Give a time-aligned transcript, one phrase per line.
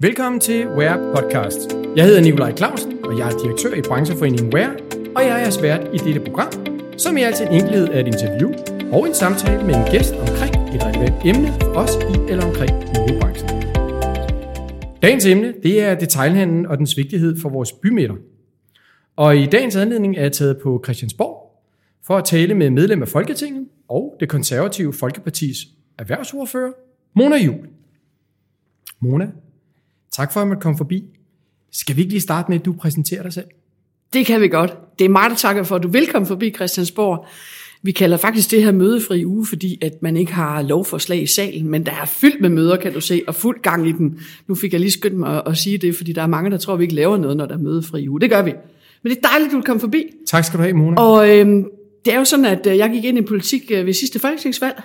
[0.00, 1.58] Velkommen til Wear Podcast.
[1.96, 4.76] Jeg hedder Nikolaj Clausen, og jeg er direktør i brancheforeningen Wear,
[5.16, 6.50] og jeg er jeres vært i dette program,
[6.98, 8.52] som i altid enkelhed er et interview
[8.92, 12.70] og en samtale med en gæst omkring et relevant emne for os i eller omkring
[12.72, 13.48] modebranchen.
[15.02, 18.16] Dagens emne det er detailhandlen og dens vigtighed for vores bymidter.
[19.16, 21.62] Og i dagens anledning er jeg taget på Christiansborg
[22.06, 25.58] for at tale med medlem af Folketinget og det konservative Folkepartis
[25.98, 26.72] erhvervsordfører,
[27.14, 27.66] Mona Jul.
[29.00, 29.26] Mona,
[30.18, 31.04] tak for at man kom forbi.
[31.72, 33.46] Skal vi ikke lige starte med, at du præsenterer dig selv?
[34.12, 34.98] Det kan vi godt.
[34.98, 37.26] Det er mig, der takker for, at du er velkommen forbi Christiansborg.
[37.82, 41.70] Vi kalder faktisk det her mødefri uge, fordi at man ikke har lovforslag i salen,
[41.70, 44.20] men der er fyldt med møder, kan du se, og fuld gang i den.
[44.46, 46.56] Nu fik jeg lige skyndt mig at, at sige det, fordi der er mange, der
[46.56, 48.20] tror, at vi ikke laver noget, når der er mødefri uge.
[48.20, 48.52] Det gør vi.
[49.02, 50.04] Men det er dejligt, at du vil komme forbi.
[50.26, 51.00] Tak skal du have, Mona.
[51.00, 51.64] Og øhm,
[52.04, 54.82] det er jo sådan, at øh, jeg gik ind i politik øh, ved sidste folketingsvalg,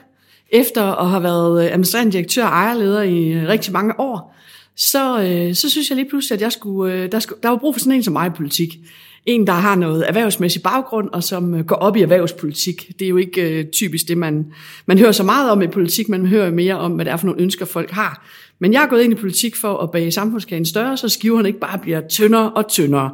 [0.50, 4.36] efter at have været øh, administrerende direktør og ejerleder i rigtig mange år.
[4.76, 7.58] Så, øh, så synes jeg lige pludselig, at jeg skulle, øh, der, skulle, der var
[7.58, 8.80] brug for sådan en som mig i politik.
[9.26, 12.92] En, der har noget erhvervsmæssig baggrund, og som øh, går op i erhvervspolitik.
[13.00, 14.46] Det er jo ikke øh, typisk det, man,
[14.86, 17.26] man hører så meget om i politik, man hører mere om, hvad det er for
[17.26, 18.28] nogle ønsker, folk har.
[18.60, 21.60] Men jeg er gået ind i politik for at bage samfundskagen større, så skiverne ikke
[21.60, 23.12] bare bliver tyndere og tyndere.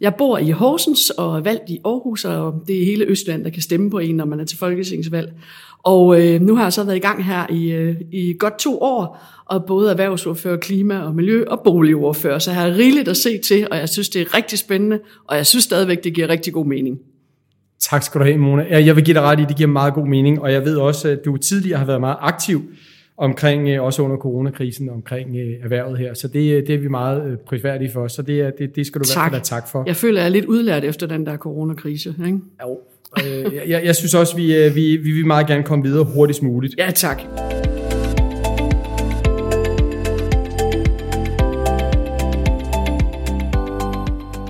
[0.00, 3.50] Jeg bor i Horsens og er valgt i Aarhus, og det er hele Østland, der
[3.50, 5.32] kan stemme på en, når man er til folketingsvalg.
[5.84, 8.78] Og øh, nu har jeg så været i gang her i, øh, i godt to
[8.82, 12.38] år, og både erhvervsordfører, klima og miljø og boligordfører.
[12.38, 15.36] Så jeg har rigeligt at se til, og jeg synes, det er rigtig spændende, og
[15.36, 16.98] jeg synes stadigvæk, det giver rigtig god mening.
[17.80, 18.84] Tak skal du have, Mona.
[18.84, 21.08] Jeg vil give dig ret i, det giver meget god mening, og jeg ved også,
[21.08, 22.62] at du tidligere har været meget aktiv
[23.16, 26.14] omkring, øh, også under coronakrisen, omkring øh, erhvervet her.
[26.14, 29.04] Så det, øh, det er vi meget prisværdige for, så det, det, det skal du
[29.04, 29.30] i hvert Tak.
[29.30, 29.84] fald have tak for.
[29.86, 32.14] Jeg føler, jeg er lidt udlært efter den der coronakrise.
[32.26, 32.38] Ikke?
[32.62, 32.78] Jo.
[33.18, 36.42] Øh, jeg, jeg synes også, vi, øh, vi, vi vil meget gerne komme videre hurtigst
[36.42, 36.74] muligt.
[36.78, 37.22] Ja, tak.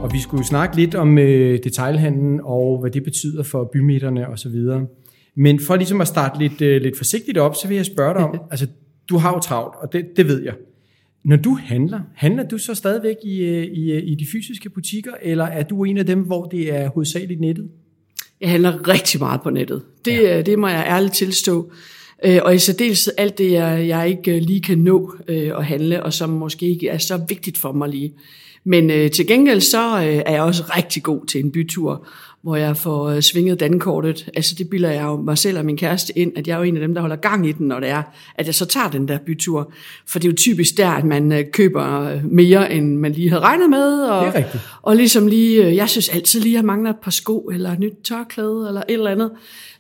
[0.03, 4.39] Og vi skulle snakke lidt om øh, detailhandlen og hvad det betyder for bymidterne og
[4.39, 4.87] så videre.
[5.37, 8.25] Men for ligesom at starte lidt, øh, lidt forsigtigt op, så vil jeg spørge dig
[8.25, 8.67] om, altså
[9.09, 10.55] du har jo travlt, og det, det ved jeg.
[11.25, 15.13] Når du handler, handler du så stadigvæk i, øh, i, øh, i de fysiske butikker,
[15.23, 17.69] eller er du en af dem, hvor det er hovedsageligt nettet?
[18.43, 19.83] Jeg handler rigtig meget på nettet.
[20.05, 20.43] Det, ja.
[20.43, 21.73] det må jeg ærligt tilstå.
[22.25, 25.65] Øh, Og i særdeleshed alt det, jeg, jeg ikke øh, lige kan nå øh, at
[25.65, 28.13] handle, og som måske ikke er så vigtigt for mig lige.
[28.65, 32.07] Men øh, til gengæld så øh, er jeg også rigtig god til en bytur,
[32.43, 34.29] hvor jeg får øh, svinget dankortet.
[34.37, 36.63] Altså det bilder jeg jo mig selv og min kæreste ind, at jeg er jo
[36.63, 38.03] en af dem, der holder gang i den, når det er,
[38.35, 39.73] at jeg så tager den der bytur.
[40.09, 43.29] For det er jo typisk der, at man øh, køber øh, mere, end man lige
[43.29, 44.03] havde regnet med.
[44.03, 44.63] Og, Det er rigtigt.
[44.83, 47.73] og ligesom lige, øh, jeg synes altid lige, at jeg mangler et par sko, eller
[47.73, 49.31] et nyt tørklæde, eller et eller andet.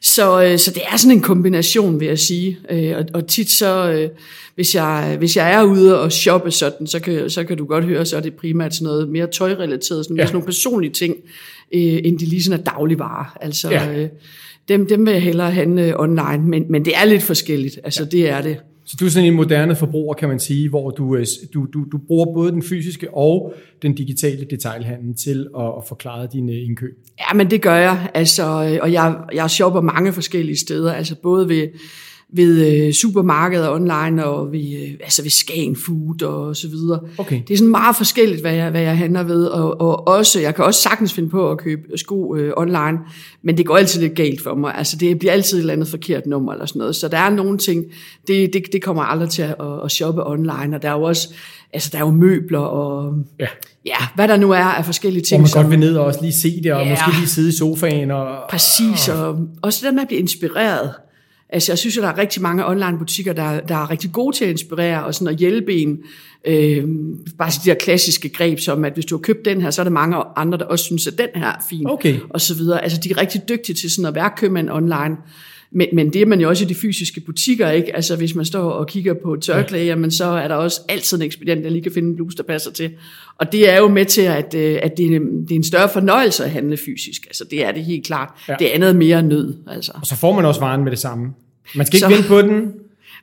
[0.01, 2.59] Så, øh, så det er sådan en kombination, vil jeg sige.
[2.71, 4.09] Øh, Og, og tit så, øh,
[4.55, 7.85] hvis jeg, hvis jeg er ude og shoppe sådan, så kan, så kan du godt
[7.85, 10.27] høre, så er det primært sådan noget mere tøjrelateret, sådan, ja.
[10.27, 11.17] sådan nogle personlige ting,
[11.75, 13.37] øh, end de lige sådan er dagligvarer.
[13.41, 14.03] Altså, Ja.
[14.03, 14.09] øh,
[14.69, 17.79] dem, dem vil jeg hellere handle online, men, men det er lidt forskelligt.
[17.85, 18.09] Altså, ja.
[18.09, 18.57] det er det.
[18.85, 21.85] Så du er sådan en moderne forbruger, kan man sige, hvor du, øh, du, du,
[21.93, 26.99] du bruger både den fysiske og den digitale detailhandel til at, at forklare dine indkøb.
[27.19, 31.15] Ja, men det gør jeg, altså, øh, og jeg, jeg shopper mange forskellige steder, altså
[31.23, 31.69] både ved,
[32.35, 37.01] ved øh, supermarkeder online og ved, øh, altså ved Skagen Food og så videre.
[37.19, 37.41] Okay.
[37.49, 40.55] Det er sådan meget forskelligt, hvad jeg, hvad jeg handler ved, og, og også, jeg
[40.55, 42.99] kan også sagtens finde på at købe sko øh, online,
[43.45, 44.75] men det går altid lidt galt for mig.
[44.75, 47.31] Altså det bliver altid et eller andet forkert nummer eller sådan noget, så der er
[47.31, 47.85] nogle ting,
[48.27, 51.29] det, det, det kommer aldrig til at, at shoppe online, og der er jo også,
[51.73, 53.47] altså der er jo møbler og Ja.
[53.87, 55.41] ja, hvad der nu er af forskellige Hvor ting.
[55.41, 56.91] man som- godt vil ned og også lige se det, og Ja.
[56.91, 58.11] måske lige sidde i sofaen.
[58.11, 60.91] Og, Præcis, og også det der med at blive inspireret.
[61.53, 64.45] Altså, jeg synes jo, der er rigtig mange online-butikker, der, der er rigtig gode til
[64.45, 65.99] at inspirere og sådan at hjælpe en.
[66.45, 66.85] Øh,
[67.39, 69.85] bare de der klassiske greb, som at hvis du har købt den her, så er
[69.85, 71.87] der mange andre, der også synes, at den her er fin.
[71.87, 72.19] Okay.
[72.31, 72.83] Og så videre.
[72.83, 75.17] Altså, de er rigtig dygtige til sådan at være købmand online.
[75.75, 77.97] Men, men det er man jo også i de fysiske butikker, ikke?
[77.97, 81.23] Altså, hvis man står og kigger på tørklæde, jamen, så er der også altid en
[81.23, 82.91] ekspedient, der lige kan finde en bluse, der passer til.
[83.39, 85.65] Og det er jo med til, at, øh, at det, er, en- det er en
[85.65, 87.27] større fornøjelse at handle fysisk.
[87.27, 88.29] Altså, det er det helt klart.
[88.49, 88.53] Ja.
[88.53, 88.57] Ja.
[88.65, 89.93] Det andet er mere nød, altså.
[89.95, 91.27] Og så får man også varen med det samme.
[91.77, 92.73] Man skal ikke Så- vente på den,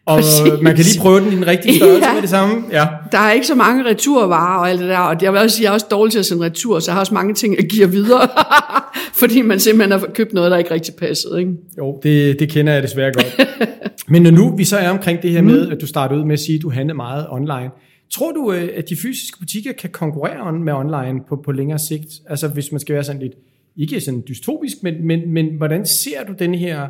[0.09, 0.61] og Præcis.
[0.61, 2.13] man kan lige prøve den i den rigtige størrelse Ja.
[2.13, 2.63] med det samme.
[2.71, 2.87] Ja.
[3.11, 5.63] Der er ikke så mange returvarer og alt det der, og jeg vil også sige,
[5.63, 7.65] jeg er også dårlig til at sende retur, så jeg har også mange ting, jeg
[7.65, 8.27] giver videre,
[9.19, 11.39] fordi man simpelthen har købt noget, der ikke rigtig passede.
[11.39, 11.51] Ikke?
[11.77, 13.39] Jo, det, det kender jeg desværre godt.
[14.11, 16.33] Men når nu vi så er omkring det her med, at du startede ud med
[16.33, 17.69] at sige, at du handler meget online.
[18.13, 21.79] Tror du, øh, at de fysiske butikker kan konkurrere on- med online på, på længere
[21.79, 22.07] sigt?
[22.29, 23.33] Altså hvis man skal være sådan lidt,
[23.77, 26.87] ikke sådan dystopisk, men, men, men hvordan ser du den her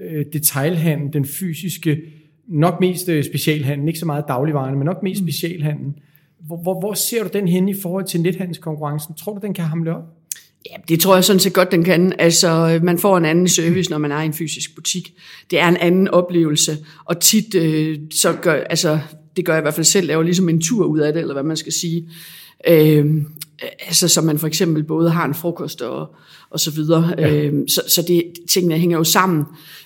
[0.00, 1.98] øh, detailhandel, den fysiske,
[2.52, 5.92] nok mest øh, specialhandel, ikke så meget dagligvarerne, men nok mest specialhandel,
[6.46, 9.14] hvor, hvor, hvor ser du den hen i forhold til nethandelskonkurrencen?
[9.14, 10.02] Tror du, den kan hamle op?
[10.70, 12.12] Ja, det tror jeg sådan set godt, den kan.
[12.18, 15.14] Altså, man får en anden service, når man er i en fysisk butik.
[15.50, 18.98] Det er en anden oplevelse, og tit, øh, så gør, altså,
[19.36, 21.34] det gør jeg i hvert fald selv, laver ligesom en tur ud af det, eller
[21.34, 22.08] hvad man skal sige.
[22.68, 23.06] Øh,
[23.86, 26.14] altså, så man for eksempel både har en frokost og,
[26.50, 27.14] og så videre.
[27.18, 27.34] Ja.
[27.34, 29.44] Øh, så, så det, tingene hænger jo sammen.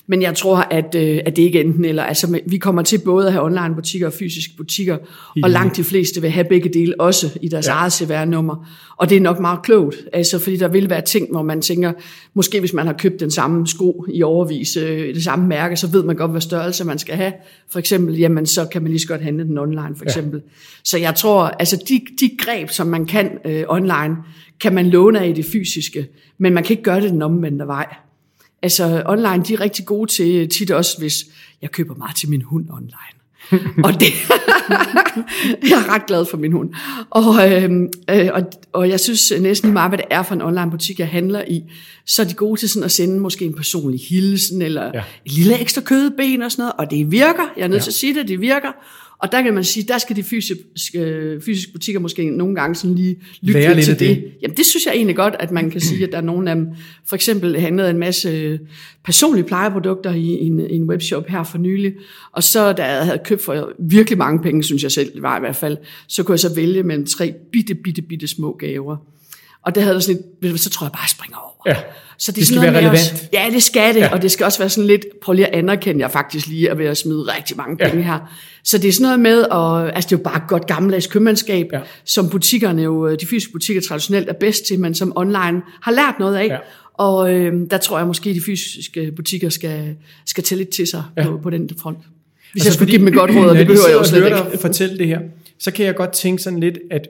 [0.08, 2.02] Men jeg tror, at, øh, at det ikke enten eller.
[2.02, 4.98] Altså, vi kommer til både at have online butikker og fysiske butikker,
[5.34, 7.72] Helt og langt de fleste vil have begge dele også i deres ja.
[7.72, 8.68] eget CVR-nummer.
[8.96, 11.92] Og det er nok meget klogt, altså, fordi der vil være ting, hvor man tænker,
[12.34, 15.86] måske hvis man har købt den samme sko i overvis, øh, det samme mærke, så
[15.86, 17.32] ved man godt, hvad størrelse man skal have.
[17.70, 20.40] For eksempel, jamen, så kan man lige så godt handle den online, for eksempel.
[20.40, 20.50] Ja.
[20.84, 24.16] Så jeg tror, altså de, de greb, som man kan øh, online,
[24.60, 27.66] kan man låne af i det fysiske, men man kan ikke gøre det den omvendte
[27.66, 27.86] vej.
[28.66, 31.24] Altså online, de er rigtig gode til tit også, hvis
[31.62, 33.16] jeg køber meget til min hund online.
[33.86, 34.06] og det,
[35.70, 36.70] jeg er ret glad for min hund.
[37.10, 37.70] Og, øh,
[38.10, 38.42] øh, og,
[38.72, 41.44] og jeg synes næsten lige meget, hvad det er for en online butik, jeg handler
[41.48, 41.62] i,
[42.06, 45.02] så er de gode til sådan at sende måske en personlig hilsen, eller ja.
[45.24, 47.82] et lille ekstra kødben og sådan noget, og det virker, jeg er nødt ja.
[47.82, 48.72] til at sige det, det virker,
[49.18, 52.96] og der kan man sige, der skal de fysiske, fysiske butikker måske nogle gange sådan
[52.96, 54.00] lige lytte lidt til det.
[54.00, 54.32] det.
[54.42, 56.56] Jamen det synes jeg egentlig godt, at man kan sige, at der er nogle af
[56.56, 56.68] dem,
[57.06, 58.60] for eksempel handlede en masse
[59.04, 61.94] personlige plejeprodukter i en, en webshop her for nylig,
[62.32, 65.36] og så da jeg havde købt for virkelig mange penge, synes jeg selv, det var
[65.36, 65.76] i hvert fald,
[66.06, 68.96] så kunne jeg så vælge mellem tre bitte, bitte, bitte små gaver.
[69.66, 71.76] Og det havde sådan lidt, så tror jeg bare, jeg springer over.
[71.76, 71.76] Ja.
[72.18, 72.92] Så det, det skal være relevant.
[72.92, 74.12] Også, ja, det skal det, ja.
[74.12, 76.74] og det skal også være sådan lidt, prøv lige at anerkende, jeg faktisk lige er
[76.74, 78.02] ved at smide rigtig mange penge ja.
[78.02, 78.32] her.
[78.64, 81.66] Så det er sådan noget med, at, altså det er jo bare godt gammeldags købmandskab,
[81.72, 81.80] ja.
[82.04, 86.14] som butikkerne jo, de fysiske butikker traditionelt er bedst til, men som online har lært
[86.18, 86.46] noget af.
[86.46, 86.58] Ja.
[86.94, 89.96] Og øh, der tror jeg måske, at de fysiske butikker skal,
[90.26, 91.24] skal tage lidt til sig ja.
[91.24, 91.98] på, på den front.
[91.98, 92.06] Hvis
[92.54, 94.58] altså, jeg skulle give dem et godt råd, og det behøver jeg jo slet ikke.
[94.60, 95.20] fortælle det her,
[95.58, 97.08] så kan jeg godt tænke sådan lidt, at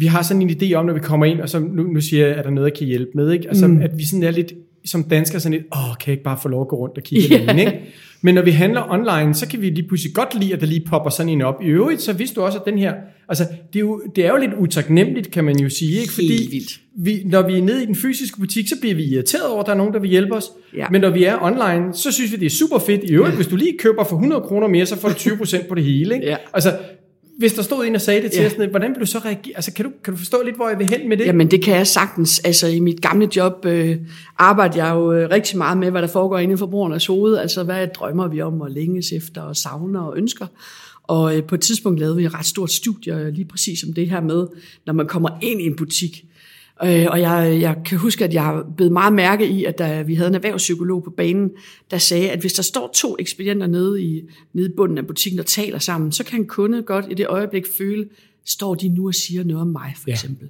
[0.00, 2.26] vi har sådan en idé om, når vi kommer ind, og så nu, nu siger
[2.26, 3.48] jeg, at der noget, jeg kan hjælpe med, ikke?
[3.48, 3.82] Altså, mm.
[3.82, 4.52] at vi sådan er lidt,
[4.84, 7.02] som danskere, sådan lidt, åh, kan jeg ikke bare få lov at gå rundt og
[7.02, 7.48] kigge yeah.
[7.48, 7.80] den, ikke?
[8.22, 10.84] Men når vi handler online, så kan vi lige pludselig godt lide, at der lige
[10.86, 11.62] popper sådan en op.
[11.62, 12.94] I øvrigt, så vidste du også, at den her,
[13.28, 16.12] altså, det er jo, det er jo lidt utaknemmeligt, kan man jo sige, ikke?
[16.12, 16.80] Fordi vildt.
[16.96, 19.66] Vi, når vi er nede i den fysiske butik, så bliver vi irriteret over, at
[19.66, 20.50] der er nogen, der vil hjælpe os.
[20.76, 20.86] Ja.
[20.90, 23.04] Men når vi er online, så synes vi, det er super fedt.
[23.04, 23.36] I øvrigt, ja.
[23.36, 26.14] hvis du lige køber for 100 kroner mere, så får du 20% på det hele,
[26.14, 26.26] ikke?
[26.26, 26.36] Ja.
[26.54, 26.70] Altså,
[27.40, 28.46] hvis der stod en og sagde det til ja.
[28.46, 29.56] os, hvordan vil du så reagere?
[29.56, 31.26] Altså, kan du, kan du forstå lidt, hvor jeg vil hen med det?
[31.26, 32.38] Jamen, det kan jeg sagtens.
[32.38, 33.96] Altså, i mit gamle job øh,
[34.38, 37.36] arbejder jeg jo øh, rigtig meget med, hvad der foregår inde i forbrugernes hoved.
[37.36, 40.46] Altså, hvad drømmer vi om og længes efter og savner og ønsker.
[41.02, 44.10] Og øh, på et tidspunkt lavede vi et ret stort studie lige præcis om det
[44.10, 44.46] her med,
[44.86, 46.24] når man kommer ind i en butik,
[46.84, 50.14] Øh, og jeg, jeg kan huske, at jeg blev meget mærke i, at da vi
[50.14, 51.50] havde en erhvervspsykolog på banen,
[51.90, 54.22] der sagde, at hvis der står to ekspedienter nede i,
[54.52, 57.26] nede i bunden af butikken og taler sammen, så kan en kunde godt i det
[57.26, 58.08] øjeblik føle,
[58.44, 60.12] står de nu og siger noget om mig, for ja.
[60.12, 60.48] eksempel.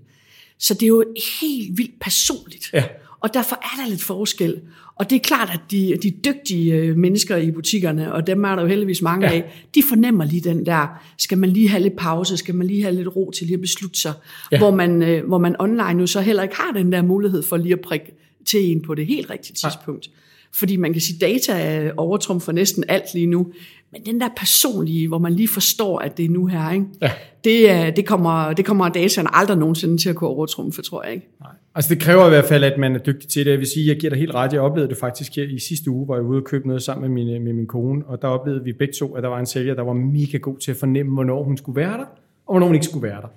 [0.58, 1.04] Så det er jo
[1.40, 2.70] helt vildt personligt.
[2.72, 2.84] Ja.
[3.20, 4.60] Og derfor er der lidt forskel.
[4.94, 8.54] Og det er klart, at de, de dygtige øh, mennesker i butikkerne, og dem er
[8.54, 9.34] der jo heldigvis mange ja.
[9.34, 10.86] af, de fornemmer lige den der,
[11.18, 13.60] skal man lige have lidt pause, skal man lige have lidt ro til lige at
[13.60, 14.12] beslutte sig,
[14.52, 14.58] ja.
[14.58, 17.56] hvor, man, øh, hvor man online jo så heller ikke har den der mulighed for
[17.56, 18.12] lige at prikke
[18.46, 20.06] til en på det helt rigtige tidspunkt.
[20.06, 20.12] Ja.
[20.54, 23.52] Fordi man kan sige, at data er overtrum for næsten alt lige nu.
[23.92, 26.86] Men den der personlige, hvor man lige forstår, at det er nu her, ikke?
[27.02, 27.10] Ja.
[27.44, 31.28] Det, det, kommer, det kommer dataen aldrig nogensinde til at kunne overtrumfe, tror jeg ikke.
[31.40, 31.50] Nej.
[31.74, 33.50] Altså det kræver i hvert fald, at man er dygtig til det.
[33.50, 34.52] Jeg vil sige, jeg giver dig helt ret.
[34.52, 36.82] Jeg oplevede det faktisk her i sidste uge, hvor jeg var ude og købe noget
[36.82, 39.38] sammen med min, med min kone, og der oplevede vi begge to, at der var
[39.38, 42.04] en sælger, der var mega god til at fornemme, hvornår hun skulle være der,
[42.46, 43.28] og hvornår hun ikke skulle være der.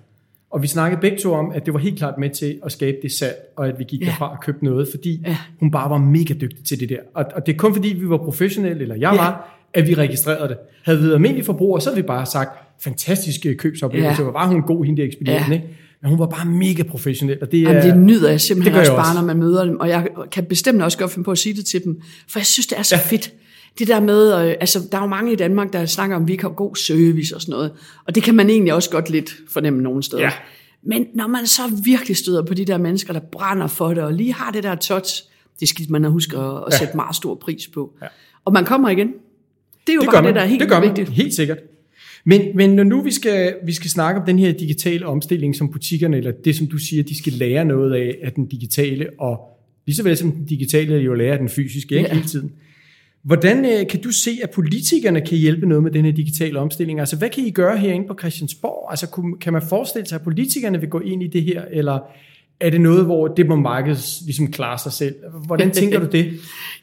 [0.54, 2.98] Og vi snakkede begge to om, at det var helt klart med til at skabe
[3.02, 4.06] det salg, og at vi gik ja.
[4.06, 5.38] derfra og købte noget, fordi ja.
[5.60, 6.98] hun bare var mega dygtig til det der.
[7.16, 9.22] Og, og det er kun fordi, vi var professionelle, eller jeg ja.
[9.22, 10.58] var, at vi registrerede det.
[10.84, 12.50] Havde vi været almindelige forbrugere, så havde vi bare sagt,
[12.84, 14.30] fantastiske købsoplevelse, ja.
[14.30, 15.54] var hun god, hende der ekspedienten, ja.
[15.54, 15.68] ikke?
[16.02, 17.38] Men hun var bare mega professionel.
[17.42, 19.80] Og det, Jamen, det nyder jeg simpelthen det også, også bare, når man møder dem.
[19.80, 22.02] Og jeg kan bestemt også godt finde på at sige det til dem.
[22.30, 23.02] For jeg synes, det er så ja.
[23.02, 23.34] fedt.
[23.80, 26.28] Det der med, øh, altså der er jo mange i Danmark, der snakker om, at
[26.28, 27.72] vi kan have god service og sådan noget.
[28.06, 30.24] Og det kan man egentlig også godt lidt fornemme nogle steder.
[30.24, 30.32] Ja.
[30.84, 34.14] Men når man så virkelig støder på de der mennesker, der brænder for det, og
[34.14, 35.24] lige har det der touch,
[35.60, 36.78] det skal man huske at, at ja.
[36.78, 37.94] sætte meget stor pris på.
[38.02, 38.08] Ja.
[38.46, 39.08] Og man kommer igen.
[39.88, 41.08] Det er jo det bare det, der er helt det gør vigtigt.
[41.10, 41.58] Man, helt sikkert.
[42.26, 45.72] Men, men når nu vi skal, vi skal snakke om den her digitale omstilling, som
[45.72, 49.40] butikkerne, eller det som du siger, de skal lære noget af, af den digitale, og
[49.86, 52.14] lige så vel som den digitale jo lærer den fysiske ikke, ja.
[52.14, 52.52] hele tiden.
[53.24, 57.00] Hvordan øh, kan du se, at politikerne kan hjælpe noget med den her digitale omstilling?
[57.00, 58.88] Altså, hvad kan I gøre herinde på Christiansborg?
[58.90, 59.08] Altså,
[59.42, 62.00] kan man forestille sig, at politikerne vil gå ind i det her, eller
[62.60, 65.16] er det noget, hvor det må markedet ligesom klare sig selv?
[65.46, 66.34] Hvordan tænker du det?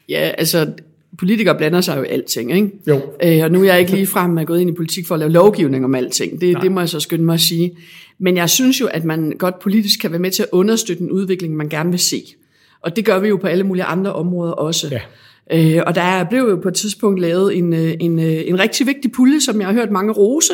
[0.09, 0.73] Ja, altså,
[1.17, 2.71] politikere blander sig jo i alting, ikke?
[2.87, 3.01] Jo.
[3.23, 5.19] Øh, og nu er jeg ikke lige frem med gået ind i politik for at
[5.19, 6.41] lave lovgivning om alting.
[6.41, 7.71] Det, det må jeg så skynde mig at sige.
[8.19, 11.11] Men jeg synes jo, at man godt politisk kan være med til at understøtte en
[11.11, 12.23] udvikling, man gerne vil se.
[12.81, 14.87] Og det gør vi jo på alle mulige andre områder også.
[14.91, 14.99] Ja.
[15.53, 18.87] Øh, og der blev jo på et tidspunkt lavet en, øh, en, øh, en rigtig
[18.87, 20.53] vigtig pulje, som jeg har hørt mange rose,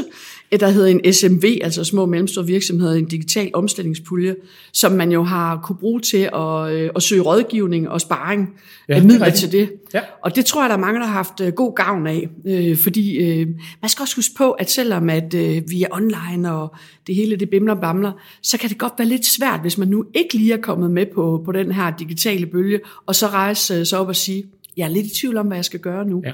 [0.51, 4.36] øh, der hedder en SMV, altså små og mellemstore virksomheder, en digital omstillingspulje,
[4.74, 8.50] som man jo har kunne bruge til at, at søge rådgivning og sparring
[8.89, 9.51] Ja, det er midler rigtigt.
[9.51, 9.72] til det.
[9.94, 10.00] Ja.
[10.24, 13.18] Og det tror jeg, der er mange, der har haft god gavn af, øh, fordi
[13.18, 13.48] øh,
[13.82, 16.75] man skal også huske på, at selvom at øh, vi er online og
[17.08, 18.12] det hele det bimler og bamler,
[18.42, 21.06] så kan det godt være lidt svært, hvis man nu ikke lige er kommet med
[21.16, 24.44] på, på den her digitale bølge, og så rejse øh, sig op og sige,
[24.77, 26.22] jeg er lidt i tvivl om, hvad jeg skal gøre nu.
[26.25, 26.31] Ja.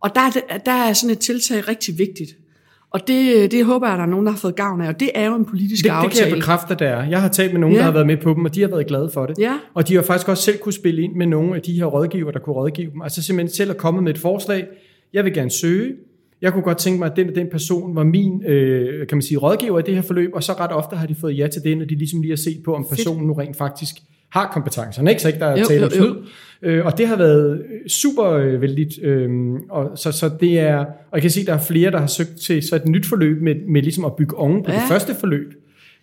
[0.00, 2.30] Og der er, det, der er sådan et tiltag rigtig vigtigt.
[2.90, 5.00] Og det, det håber jeg, at der er nogen, der har fået gavn af, og
[5.00, 6.14] det er jo en politisk Det, det aftale.
[6.24, 7.08] kan jeg bekræfte, der er.
[7.08, 7.78] Jeg har talt med nogen, Ja.
[7.78, 9.38] der har været med på dem, og de har været glade for det.
[9.38, 9.58] Ja.
[9.74, 12.30] Og de har faktisk også selv kunne spille ind med nogle af de her rådgiver,
[12.30, 13.02] der kunne rådgive dem.
[13.02, 14.66] Altså simpelthen selv at komme med et forslag.
[15.12, 15.92] Jeg vil gerne søge.
[16.42, 19.22] Jeg kunne godt tænke mig, at den og den person var min øh, kan man
[19.22, 21.62] sige, rådgiver i det her forløb, og så ret ofte har de fået ja til
[21.64, 23.94] det, når de ligesom lige har set på, om personen nu rent faktisk
[24.32, 25.10] har kompetencerne.
[25.10, 25.22] Ikke?
[25.22, 26.14] Så ikke der er tale om snyd.
[26.62, 29.02] Øh, og det har været super øh, vældigt.
[29.02, 29.30] Øh,
[29.70, 32.06] og så, så det er, og jeg kan se, at der er flere, der har
[32.06, 34.76] søgt til så et nyt forløb med, med ligesom at bygge oven på ja.
[34.76, 35.54] Det første forløb.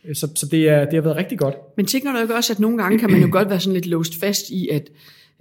[0.05, 1.55] Øh, Så, så det, er, det har været rigtig godt.
[1.77, 3.87] Men tænker du ikke også, at nogle gange kan man jo godt være sådan lidt
[3.87, 4.89] låst fast i, at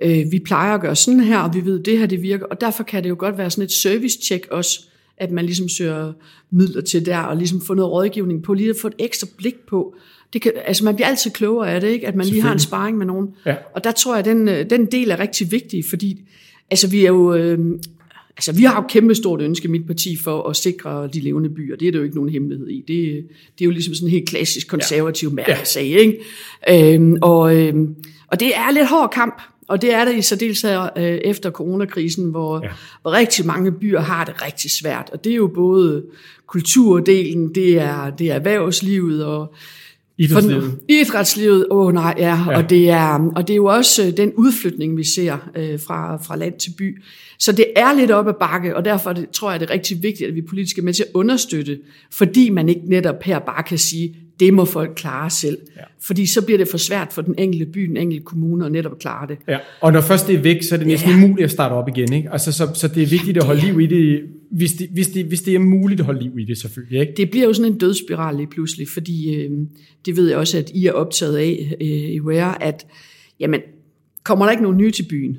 [0.02, 2.46] øh, vi plejer at gøre sådan her, og vi ved, at det her det virker,
[2.46, 4.80] og derfor kan det jo godt være sådan et service-check også,
[5.20, 6.12] at man ligesom søger
[6.50, 9.54] midler til der, og ligesom få noget rådgivning på, lige at få et ekstra blik
[9.68, 9.94] på.
[10.32, 12.06] Det kan, altså man bliver altid klogere af det, ikke?
[12.06, 13.28] at man lige har en sparring med nogen.
[13.46, 13.56] Ja.
[13.74, 16.20] Og der tror jeg, at den, øh, den del er rigtig vigtig, fordi
[16.70, 17.34] altså vi er jo...
[17.34, 17.58] Øh,
[18.38, 21.50] Altså, vi har jo kæmpe stort ønske i mit parti for at sikre de levende
[21.50, 21.76] byer.
[21.76, 22.84] Det er der jo ikke nogen hemmelighed i.
[22.88, 23.26] Det,
[23.58, 26.18] det er jo ligesom sådan en helt klassisk konservativ mærkesag, ikke?
[26.70, 27.94] Øhm, og, øhm,
[28.28, 32.30] og det er lidt hård kamp, og det er det i særdeleshed øh, efter coronakrisen,
[32.30, 32.68] hvor, Ja.
[33.02, 35.10] hvor rigtig mange byer har det rigtig svært.
[35.12, 36.04] Og det er jo både
[36.46, 39.54] kulturdelen, det er, det er erhvervslivet og
[40.20, 40.64] Idrætslivet.
[40.64, 42.44] for, idrætslivet, åh oh, nej, ja.
[42.50, 42.56] Ja.
[42.56, 46.16] Og, det er, og det er jo også øh, den udflytning, vi ser øh, fra,
[46.16, 47.02] fra land til by.
[47.38, 49.74] Så det er lidt op ad bakke, og derfor er det, tror jeg, det er
[49.74, 51.78] rigtig vigtigt, at vi politisk er med til at understøtte,
[52.12, 55.58] fordi man ikke netop her bare kan sige, det må folk klare selv.
[55.76, 55.82] Ja.
[56.00, 58.98] Fordi så bliver det for svært for den enkelte by, den enkelte kommune at netop
[58.98, 59.38] klare det.
[59.48, 61.16] Ja, og når først det er væk, så er det næsten Ja.
[61.16, 62.12] umuligt at starte op igen.
[62.12, 62.32] Ikke?
[62.32, 65.24] Altså, så, så det er vigtigt at holde liv i det, hvis det, hvis, det,
[65.24, 67.00] hvis det er muligt at holde liv i det selvfølgelig.
[67.00, 67.12] Ikke?
[67.16, 69.50] Det bliver jo sådan en dødsspiral lige pludselig, fordi øh,
[70.06, 72.86] det ved jeg også, at I er optaget af øh, i Ware, at
[73.40, 73.60] jamen,
[74.24, 75.36] kommer der ikke nogen nye til byen,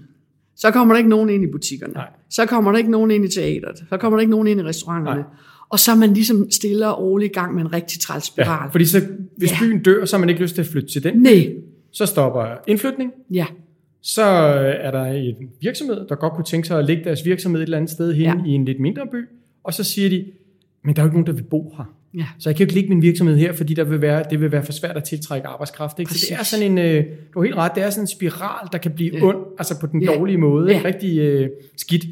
[0.56, 1.94] så kommer der ikke nogen ind i butikkerne.
[1.94, 2.08] Nej.
[2.29, 3.77] Så kommer der ikke nogen ind i teateret.
[3.89, 5.20] Så kommer der ikke nogen ind i restauranterne.
[5.22, 5.29] Nej.
[5.70, 8.48] Og så er man ligesom stille og roligt i gang med en rigtig træls spiral.
[8.66, 9.02] Ja, fordi så,
[9.38, 9.56] hvis Ja.
[9.62, 11.16] byen dør, så har man ikke lyst til at flytte til den.
[11.18, 11.54] Nej,
[11.92, 13.12] Så stopper indflytning.
[13.34, 13.46] ja.
[14.02, 14.24] Så
[14.82, 17.78] er der en virksomhed, der godt kunne tænke sig at lægge deres virksomhed et eller
[17.78, 18.36] andet sted hen ja.
[18.46, 19.26] I en lidt mindre by.
[19.64, 20.26] Og så siger de,
[20.84, 21.94] men der er jo ikke nogen, der vil bo her.
[22.18, 22.26] ja.
[22.40, 24.52] Så jeg kan jo ikke lægge min virksomhed her, fordi der vil være, det vil
[24.52, 26.00] være for svært at tiltrække arbejdskraft.
[26.00, 26.14] Ikke?
[26.14, 28.68] Så det er sådan en, øh, du har helt ret, det er sådan en spiral,
[28.72, 29.24] der kan blive Ja.
[29.24, 30.08] ond, altså på den Ja.
[30.16, 30.82] dårlige måde, Ja.
[30.86, 32.06] rigtig øh, skidt,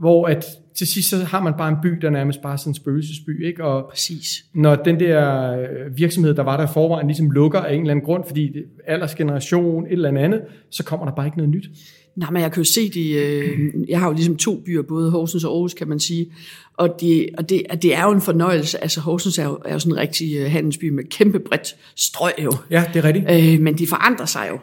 [0.00, 0.44] hvor at
[0.78, 3.46] til sidst så har man bare en by, der nærmest bare er sådan en spøgelsesby,
[3.46, 3.64] ikke?
[3.64, 4.44] og Præcis.
[4.54, 5.66] når den der øh,
[5.98, 8.64] virksomhed, der var der i forvejen, ligesom lukker af en eller anden grund, fordi det,
[8.86, 10.40] aldersgeneration, et eller andet,
[10.70, 11.68] så kommer der bare ikke noget nyt.
[12.16, 15.10] Nej, men jeg kan jo se det, øh, jeg har jo ligesom to byer, både
[15.10, 16.32] Horsens og Aarhus, kan man sige,
[16.76, 19.72] og det, og det, og det er jo en fornøjelse, altså Horsens er jo, er
[19.72, 23.54] jo sådan en rigtig øh, handelsby med kæmpe bredt strøg jo, Ja, det er rigtigt.
[23.54, 24.58] øh, men de forandrer sig jo.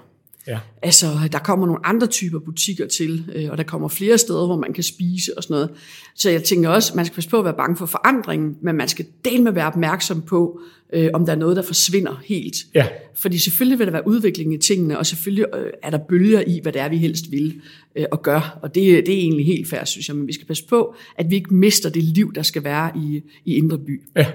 [0.47, 0.59] Ja.
[0.81, 4.57] Altså, der kommer nogle andre typer butikker til, øh, og der kommer flere steder, hvor
[4.57, 5.69] man kan spise og sådan noget.
[6.15, 8.87] Så jeg tænker også, man skal passe på at være bange for forandringen, men man
[8.87, 10.59] skal del med være opmærksom på,
[10.93, 12.55] øh, om der er noget, der forsvinder helt.
[12.73, 12.87] Ja.
[13.15, 16.59] Fordi selvfølgelig vil der være udvikling i tingene, og selvfølgelig øh, er der bølger i,
[16.61, 17.61] hvad det er, vi helst vil
[17.95, 18.59] øh, og gør.
[18.61, 20.15] Og det, det er egentlig helt fair, synes jeg.
[20.15, 23.21] Men vi skal passe på, at vi ikke mister det liv, der skal være i,
[23.45, 24.01] i Indre By.
[24.15, 24.25] Ja.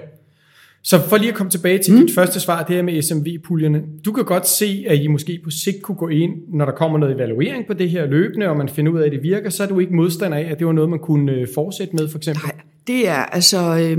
[0.83, 2.05] Så for lige at komme tilbage til mm.
[2.05, 3.81] dit første svar, det her med SMV-puljerne.
[4.05, 6.97] Du kan godt se, at I måske på sigt kunne gå ind, når der kommer
[6.97, 9.63] noget evaluering på det her løbende, og man finder ud af, at det virker, så
[9.63, 12.17] er du ikke modstander af, at det var noget, man kunne øh, fortsætte med, for
[12.17, 12.43] eksempel?
[12.43, 12.55] Nej,
[12.87, 13.77] det er altså...
[13.77, 13.97] Øh,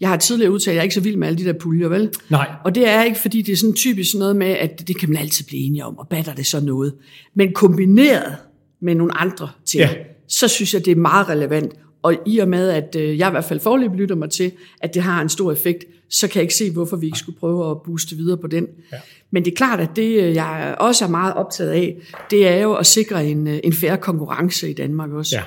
[0.00, 1.88] jeg har tidligere udtalt, at jeg er ikke så vild med alle de der puljer,
[1.88, 2.10] vel?
[2.30, 2.48] Nej.
[2.64, 5.18] Og det er ikke, fordi det er sådan typisk noget med, at det kan man
[5.18, 6.94] altid blive enige om, og batter det så noget.
[7.34, 8.36] Men kombineret
[8.80, 9.88] med nogle andre ting, Ja.
[10.28, 11.72] så synes jeg, det er meget relevant.
[12.02, 14.94] Og i og med, at øh, jeg i hvert fald forløb lytter mig til, at
[14.94, 17.70] det har en stor effekt, så kan jeg ikke se, hvorfor vi ikke skulle prøve
[17.70, 18.66] at booste videre på den.
[18.92, 18.96] Ja.
[19.30, 21.96] Men det er klart, at det, øh, jeg også er meget optaget af,
[22.30, 25.36] det er jo at sikre en, øh, en færre konkurrence i Danmark også.
[25.36, 25.42] Ja.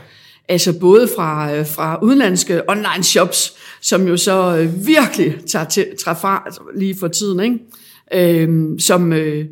[0.48, 6.16] Altså både fra, øh, fra udenlandske online shops, som jo så virkelig tager, til, tager
[6.16, 7.60] fra lige for tiden, ikke?
[8.14, 9.46] Øhm, som, øh,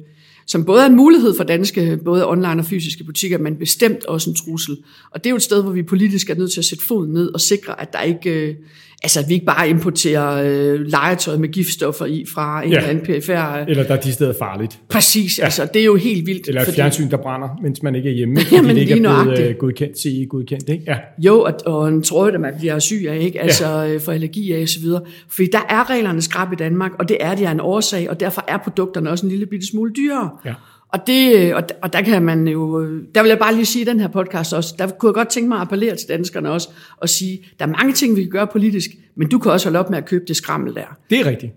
[0.48, 4.30] som både er en mulighed for danske, både online og fysiske butikker, men bestemt også
[4.30, 4.78] en trussel.
[5.12, 7.14] Og det er jo et sted, hvor vi politisk er nødt til at sætte foden
[7.14, 8.58] ned og sikre, at der ikke,
[9.04, 12.76] altså at vi ikke bare importerer øh, legetøj med giftstoffer i fra en Ja.
[12.78, 13.66] eller anden perifær.
[13.68, 14.80] Eller der er de steder farligt.
[14.90, 15.44] Præcis, ja.
[15.44, 16.48] altså det er jo helt vildt.
[16.48, 18.94] Eller et fordi- fjernsyn, der brænder, mens man ikke er hjemme, fordi Jamen, det ikke
[18.94, 20.70] er blevet øh, godkendt, CE godkendt.
[20.70, 20.84] Ikke?
[20.88, 20.98] Ja.
[21.18, 23.42] Jo, og, og en tråd, der man bliver syg af, ikke?
[23.42, 23.98] altså ja.
[23.98, 24.84] for allergi af osv.
[25.30, 28.20] Fordi der er reglerne skrab i Danmark, og det er de af en årsag, og
[28.20, 30.30] derfor er produkterne også en lille bitte smule dyrere.
[30.46, 30.54] Ja.
[30.94, 33.66] Og, det, øh, og, og der kan man jo, øh, der vil jeg bare lige
[33.66, 36.10] sige i den her podcast også, der kunne jeg godt tænke mig at appellere til
[36.10, 39.52] danskerne også, og sige, der er mange ting, vi kan gøre politisk, men du kan
[39.52, 40.98] også holde op med at købe det skrammel der.
[41.10, 41.54] Det er rigtigt.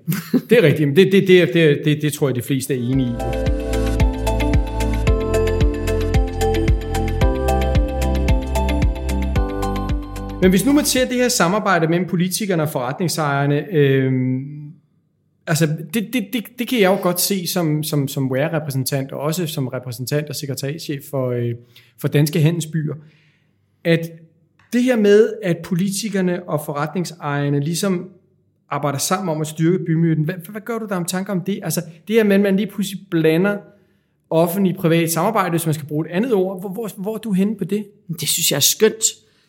[0.50, 0.88] Det er rigtigt.
[0.88, 3.12] Men det, det, det, det, det, det tror jeg, de fleste er enige i.
[10.42, 14.12] Men hvis nu man ser det her samarbejde mellem politikerne og forretningsejerne, øh,
[15.46, 19.20] altså det, det, det, det kan jeg jo godt se som, som, som WER-repræsentant, og
[19.20, 21.54] også som repræsentant og sekretariatschef for, øh,
[21.98, 22.94] for Danske Handelsbyer,
[23.84, 24.10] at
[24.72, 28.10] det her med, at politikerne og forretningsejerne ligesom
[28.70, 31.60] arbejder sammen om at styrke bymyten, hvad, hvad gør du der om tanker om det?
[31.62, 33.58] Altså det her med, at man lige pludselig blander
[34.30, 36.60] offentlig-privat samarbejde, hvis man skal bruge et andet ord.
[36.60, 37.86] Hvor, hvor, hvor er du henne på det?
[38.20, 39.04] Det synes jeg er skønt.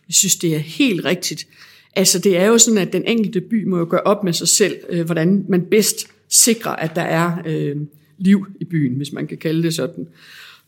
[0.08, 1.48] Jeg synes, det er helt rigtigt.
[1.96, 4.48] Altså, det er jo sådan, at den enkelte by må jo gøre op med sig
[4.48, 7.76] selv, øh, hvordan man bedst sikrer, at der er øh,
[8.18, 10.08] liv i byen, hvis man kan kalde det sådan.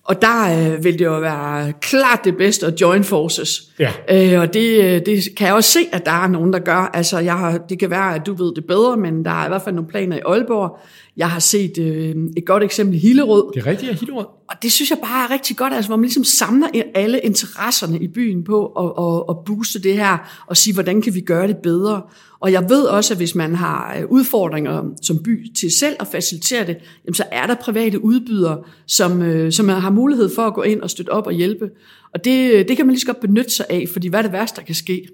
[0.04, 3.72] Og der øh, vil det jo være klart det bedste at join forces.
[3.80, 3.92] Ja.
[4.12, 6.90] Øh, og det, øh, det kan jeg også se, at der er nogen, der gør.
[6.94, 9.48] Altså, jeg har, det kan være, at du ved det bedre, men der er i
[9.48, 10.80] hvert fald nogle planer i Aalborg.
[11.18, 14.26] Jeg har set øh, et godt eksempel Hillerød, Det er rigtigt, at Hillerød.
[14.26, 18.00] og det synes jeg bare er rigtig godt, altså, hvor man ligesom samler alle interesserne
[18.00, 21.48] i byen på at, at, at booste det her, og sige, hvordan kan vi gøre
[21.48, 22.02] det bedre.
[22.40, 26.08] Og jeg ved også, at hvis man har øh, udfordringer som by til selv at
[26.08, 30.54] facilitere det, jamen, så er der private udbydere, som, øh, som har mulighed for at
[30.54, 31.70] gå ind og støtte op og hjælpe.
[32.14, 34.32] Og det, det kan man lige så godt benytte sig af, fordi hvad er det
[34.32, 35.08] værste, der kan ske?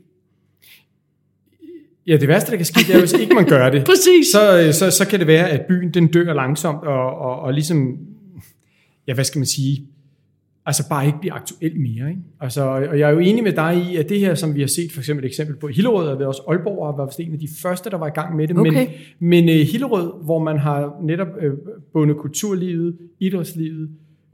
[2.11, 3.83] Ja, det værste, der kan ske, det er, hvis ikke man gør det.
[3.91, 4.27] Præcis.
[4.31, 7.53] Så, øh, så, så kan det være, at byen den dør langsomt, og, og, og
[7.53, 7.97] ligesom,
[9.07, 9.85] ja, hvad skal man sige,
[10.65, 12.09] altså bare ikke bliver aktuel mere.
[12.09, 12.21] Ikke?
[12.39, 14.67] Altså, og jeg er jo enig med dig i, at det her, som vi har
[14.67, 17.89] set for eksempel et eksempel på Hillerød, og også Aalborg var en af de første,
[17.89, 18.57] der var i gang med det.
[18.57, 18.87] Okay.
[19.19, 23.89] Men, men uh, Hillerød, hvor man har netop uh, bundet kulturlivet, idrætslivet,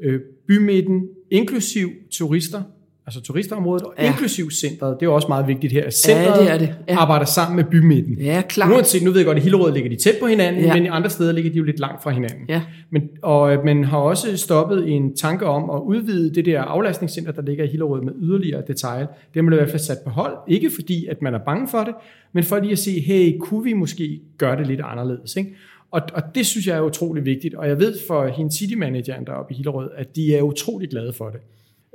[0.07, 0.13] uh,
[0.47, 2.61] bymidten, inklusiv turister,
[3.07, 4.03] altså turistområdet, og Ja.
[4.03, 4.11] ja.
[4.11, 4.97] inklusiv centret.
[4.99, 6.75] Det er jo også meget vigtigt her, at centret det er det.
[6.89, 6.97] Ja.
[6.97, 8.17] arbejder sammen med bymidten.
[8.19, 8.71] Ja, klart.
[8.71, 10.67] Uanset, nu ved jeg godt, at i Hillerød ligger de tæt på hinanden, Ja.
[10.67, 10.73] ja.
[10.73, 12.45] men i andre steder ligger de jo lidt langt fra hinanden.
[12.49, 12.61] Ja.
[12.89, 17.31] Men, og øh, man har også stoppet en tanke om at udvide det der aflastningscenter,
[17.31, 18.99] der ligger i Hillerød med yderligere detail.
[19.01, 20.33] Det har man i hvert fald sat på hold.
[20.47, 21.93] Ikke fordi, at man er bange for det,
[22.33, 25.35] men for lige at se, hey, kunne vi måske gøre det lidt anderledes?
[25.35, 25.55] Ikke?
[25.91, 27.55] Og, og det synes jeg er utrolig vigtigt.
[27.55, 31.29] Og jeg ved for hende city-manageren deroppe i Hillerød, at de er utrolig glade for
[31.29, 31.39] det.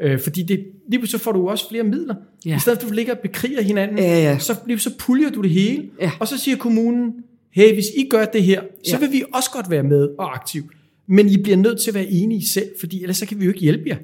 [0.03, 2.15] Øh, fordi det, lige så får du også flere midler.
[2.47, 2.57] Ja.
[2.57, 4.38] I stedet for at du ligger og bekriger hinanden, Ja, ja.
[4.38, 6.11] så, lige så puljer du det hele, Ja.
[6.21, 7.12] og så siger kommunen,
[7.51, 8.99] hey, hvis I gør det her, så Ja.
[8.99, 10.62] vil vi også godt være med og aktiv.
[11.07, 13.51] Men I bliver nødt til at være enige selv, fordi ellers så kan vi jo
[13.51, 13.97] ikke hjælpe jer.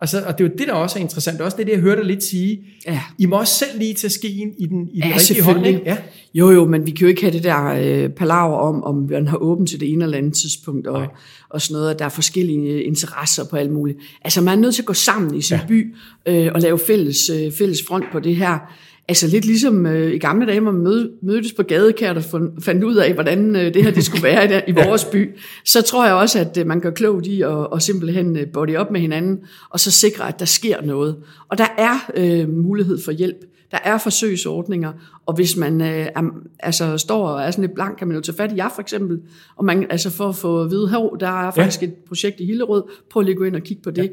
[0.00, 1.40] Altså, og det er jo det, der også er interessant.
[1.40, 2.60] Også det, jeg hørte dig lidt sige.
[2.86, 3.00] Ja.
[3.18, 5.66] I må også selv lige tage skeen i den, i den Ja, rigtige hånd.
[5.66, 5.80] Ikke?
[5.84, 5.96] Ja.
[6.34, 9.28] Jo, jo, men vi kan jo ikke have det der øh, palaver om, om man
[9.28, 11.08] har åbent til det ene eller andet tidspunkt, og, Nej.
[11.50, 13.98] og sådan noget, at der er forskellige interesser på alt muligt.
[14.24, 15.56] Altså, man er nødt til at gå sammen i sin.
[15.56, 15.66] Ja.
[15.68, 15.94] by
[16.28, 18.58] øh, og lave fælles, øh, fælles front på det her.
[19.08, 22.24] Altså lidt ligesom øh, i gamle dage, hvor man mød, mødtes på gadekært og
[22.60, 25.30] fandt ud af, hvordan øh, det her det skulle være i, der, i vores by.
[25.64, 28.76] Så tror jeg også, at øh, man gør klogt i at, at simpelthen øh, body
[28.76, 29.38] op med hinanden,
[29.70, 31.16] og så sikre, at der sker noget.
[31.48, 33.36] Og der er øh, mulighed for hjælp.
[33.70, 34.92] Der er forsøgsordninger,
[35.26, 36.22] og hvis man øh, er,
[36.60, 38.82] altså, står og er sådan lidt blank, kan man jo tage fat i jer for
[38.82, 39.20] eksempel,
[39.56, 40.90] og man, altså for at få at vide,
[41.20, 41.86] der er faktisk ja.
[41.86, 44.02] et projekt i Hillerød, prøv lige at gå ind og kigge på det.
[44.02, 44.08] Ja.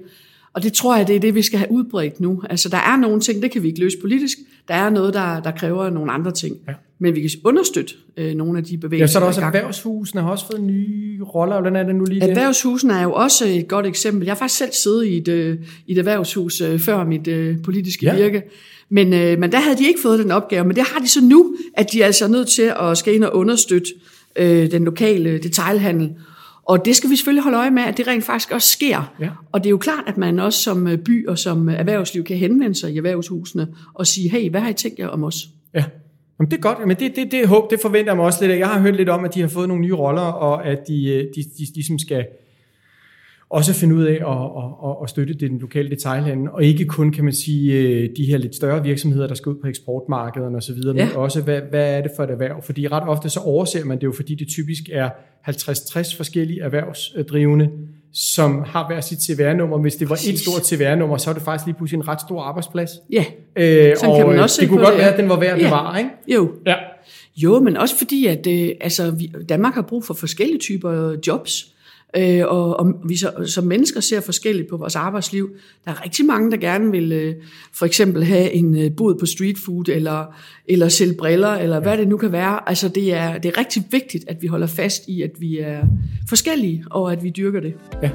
[0.54, 2.42] Og det tror jeg, det er det, vi skal have udbredt nu.
[2.50, 4.38] Altså, der er nogle ting, det kan vi ikke løse politisk.
[4.68, 6.56] Der er noget, der, der kræver nogle andre ting.
[6.68, 6.74] Ja.
[7.00, 9.04] Men vi kan understøtte øh, nogle af de bevægelser.
[9.04, 11.62] ja, så er der også er erhvervshusene, har også fået nye roller.
[11.62, 12.30] Hvordan er det nu lige det?
[12.30, 14.26] Erhvervshusene er jo også et godt eksempel.
[14.26, 17.62] Jeg har faktisk selv siddet i et, øh, i et erhvervshus øh, før mit øh,
[17.64, 18.16] politiske Ja.
[18.16, 18.42] virke.
[18.90, 20.64] Men, øh, men der havde de ikke fået den opgave.
[20.66, 23.24] Men det har de så nu, at de er altså nødt til at skal ind
[23.24, 23.90] og understøtte
[24.36, 26.10] øh, den lokale detailhandel.
[26.66, 29.14] Og det skal vi selvfølgelig holde øje med, at det rent faktisk også sker.
[29.20, 29.30] Ja.
[29.52, 32.38] Og det er jo klart, at man også som øh, by og som erhvervsliv kan
[32.38, 35.48] henvende sig i erhvervshusene og sige, hey, hvad har I tænkt jer om os?
[35.74, 35.84] Ja.
[36.40, 38.52] Jamen, det er godt, men det, det, det håb, det forventer jeg mig også lidt
[38.52, 38.60] af.
[38.60, 41.08] Jeg har hørt lidt om, at de har fået nogle nye roller, og at de,
[41.08, 42.26] øh, de, de ligesom skal
[43.54, 47.24] også finde ud af at, at, at, støtte den lokale detailhandel, og ikke kun, kan
[47.24, 50.94] man sige, øh, de her lidt større virksomheder, der skal ud på eksportmarkederne osv., ja.
[51.06, 52.64] men også, hvad, hvad er det for et erhverv?
[52.64, 55.10] Fordi ret ofte så overser man det jo, fordi det typisk er
[55.50, 57.70] 50-60 forskellige erhvervsdrivende,
[58.14, 59.78] som har hver sit CVR-nummer.
[59.78, 62.42] Hvis det var et stort CVR-nummer, så er det faktisk lige pludselig en ret stor
[62.42, 62.90] arbejdsplads.
[63.12, 65.40] Ja, Øh, Sådan og kan man også det kunne godt det, være, at den var
[65.40, 65.68] værd at Ja.
[65.68, 66.10] bevare, ikke?
[66.28, 66.52] jo.
[66.66, 66.76] Ja.
[67.38, 71.73] Jo, men også fordi, at øh, altså, vi, Danmark har brug for forskellige typer jobs.
[72.18, 75.50] Øh, og, og vi så, som mennesker ser forskelligt på vores arbejdsliv.
[75.86, 77.36] Der er rigtig mange, der gerne vil øh,
[77.74, 80.26] for eksempel have en øh, bod på street food, eller,
[80.68, 82.70] eller sælge briller, eller hvad det nu kan være.
[82.70, 85.84] Altså det er, det er rigtig vigtigt, at vi holder fast i, at vi er
[86.30, 87.74] forskellige, og at vi dyrker det.
[88.04, 88.10] Ja.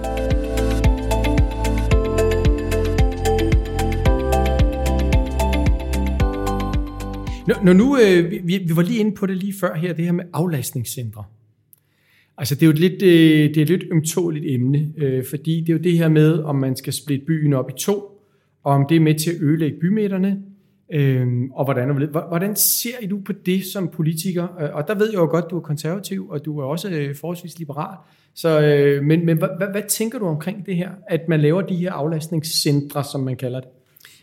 [7.47, 10.05] Når, når nu, øh, vi, vi var lige inde på det lige før her, det
[10.05, 11.25] her med aflastningscentre.
[12.39, 15.61] Altså det er jo et lidt, øh, det er et lidt ømtåligt emne, øh, fordi
[15.61, 17.95] det er jo det her med, om man skal splitte byen op i to,
[18.65, 20.43] og om det er med til at ødelægge bymidterne,
[20.93, 24.63] øh, og hvordan, hvordan ser I du på det som politiker?
[24.63, 27.15] Øh, og der ved jeg jo godt, du er konservativ, og du er også øh,
[27.15, 27.97] forholdsvis liberal.
[28.35, 31.63] Så, øh, men men hvad, hvad, hvad tænker du omkring det her, at man laver
[31.63, 33.69] de her aflastningscentre, som man kalder det?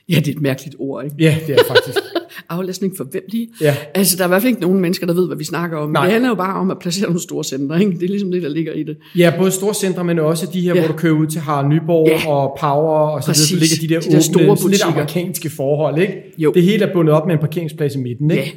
[0.10, 1.16] Ja, det er et mærkeligt ord, ikke?
[1.20, 2.00] Ja, det er faktisk.
[2.50, 3.48] Aflastning for hvem lige?
[3.62, 3.76] Ja.
[3.94, 5.92] Altså, der er i hvert fald ikke nogen mennesker, der ved, hvad vi snakker om.
[5.92, 6.04] Nej.
[6.04, 7.92] Det handler jo bare om at placere nogle store centre, ikke?
[7.92, 8.98] Det er ligesom det, der ligger i det.
[9.18, 10.80] Ja, både store centre, men også de her, ja.
[10.80, 12.30] Hvor du kører ud til Harald Nyborg ja.
[12.30, 15.50] Og Power, og så, videre, så ligger de der, De der åbne, store lidt amerikanske
[15.50, 16.14] forhold, ikke?
[16.38, 16.52] Jo.
[16.52, 18.44] Det hele er bundet op med en parkeringsplads i midten, ikke?
[18.44, 18.50] Ja.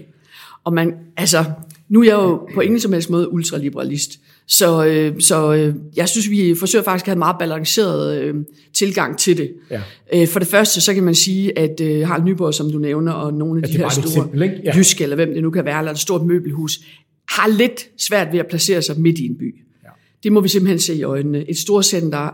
[0.64, 1.44] Og man, altså,
[1.88, 4.20] nu er jeg jo på ingen som helst måde ultraliberalist.
[4.46, 8.34] Så, øh, så øh, jeg synes, vi forsøger faktisk at have en meget balanceret øh,
[8.72, 9.52] tilgang til det.
[9.70, 9.80] Ja.
[10.14, 13.12] Øh, for det første, så kan man sige, at øh, Harald Nyborg, som du nævner,
[13.12, 14.60] og nogle af Ja, de er her store, ikke?
[14.64, 14.76] Ja.
[14.76, 16.80] Jyske, eller hvem det nu kan være, eller et stort møbelhus,
[17.28, 19.54] har lidt svært ved at placere sig midt i en by.
[19.84, 19.88] Ja.
[20.22, 21.50] Det må vi simpelthen se i øjnene.
[21.50, 22.30] Et stort center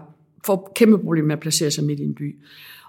[0.47, 2.37] får kæmpe problemer med at placere sig midt i en by.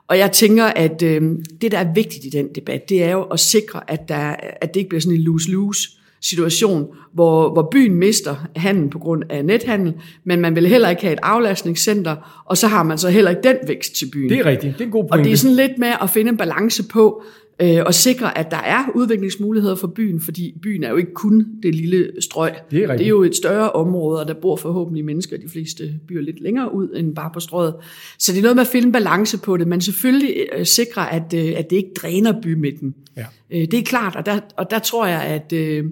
[0.08, 1.22] Og jeg tænker, at øh,
[1.62, 4.74] det, der er vigtigt i den debat, det er jo at sikre, at, der, at
[4.74, 5.90] det ikke bliver sådan en lose-lose
[6.30, 11.02] situation, hvor, hvor byen mister handel på grund af nethandel, men man vil heller ikke
[11.02, 14.30] have et aflastningscenter, og så har man så heller ikke den vækst til byen.
[14.30, 14.74] Det er rigtigt.
[14.74, 15.24] Det er en god Og pointe.
[15.30, 17.24] det er sådan lidt med at finde en balance på,
[17.60, 21.46] øh, og sikre, at der er udviklingsmuligheder for byen, fordi byen er jo ikke kun
[21.64, 22.52] det lille strøg.
[22.72, 23.00] Det er rigtigt.
[23.00, 26.42] det er jo et større område, og der bor forhåbentlig mennesker, de fleste byer lidt
[26.42, 27.76] længere ud end bare på strøget.
[28.20, 31.14] Så det er noget med at finde en balance på det, men selvfølgelig øh, sikre,
[31.14, 32.96] at, øh, at det ikke dræner bymidten.
[33.18, 33.26] Ja.
[33.52, 35.54] Øh, det er klart, og der, og der tror jeg, at...
[35.54, 35.86] Øh,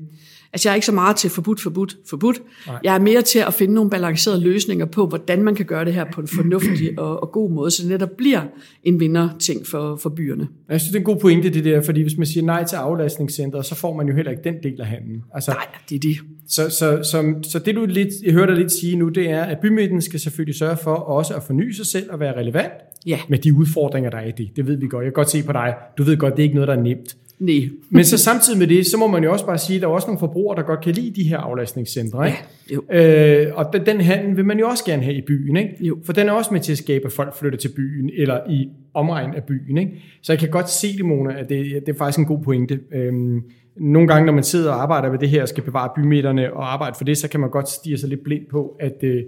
[0.54, 2.42] Altså jeg er ikke så meget til forbudt, forbudt, forbudt.
[2.68, 2.80] Nej.
[2.84, 5.94] Jeg er mere til at finde nogle balancerede løsninger på, hvordan man kan gøre det
[5.94, 8.42] her på en fornuftig og, og god måde, så det netop bliver
[8.84, 10.48] en vinderting for, for byerne.
[10.70, 12.76] Jeg synes, det er en god pointe, det der, fordi hvis man siger nej til
[12.76, 15.24] aflastningscenter, så får man jo heller ikke den del af handlen.
[15.34, 16.18] Altså, Nej, det er det.
[16.48, 19.44] Så, så, så, så det du lidt, jeg hørte dig lidt sige nu, det er,
[19.44, 22.74] at bymidten skal selvfølgelig sørge for også at forny sig selv og være relevant
[23.06, 24.50] Ja, med de udfordringer, der er i det.
[24.56, 25.04] Det ved vi godt.
[25.04, 25.76] Jeg kan godt se på dig.
[25.98, 27.16] Du ved godt, det er ikke noget, der er nemt.
[27.46, 27.70] Nej.
[27.90, 29.92] Men så samtidig med det, så må man jo også bare sige, at der er
[29.92, 32.28] også nogle forbrugere, der godt kan lide de her aflastningscentre.
[32.28, 32.40] Ikke?
[32.74, 32.84] jo.
[32.92, 35.58] Øh, og den, den handel vil man jo også gerne have i byen.
[35.58, 35.76] Ikke?
[35.80, 35.98] Jo.
[36.04, 38.70] For den er også med til at skabe, at folk flytter til byen, eller i
[38.94, 39.78] omegn af byen.
[39.78, 39.92] Ikke?
[40.22, 42.80] Så jeg kan godt se det, Mona, at det, det er faktisk en god pointe.
[42.94, 43.44] Øhm,
[43.78, 46.74] nogle gange, når man sidder og arbejder med det her, og skal bevare bymidterne og
[46.74, 49.24] arbejde for det, så kan man godt stige sig lidt blind på, at øh,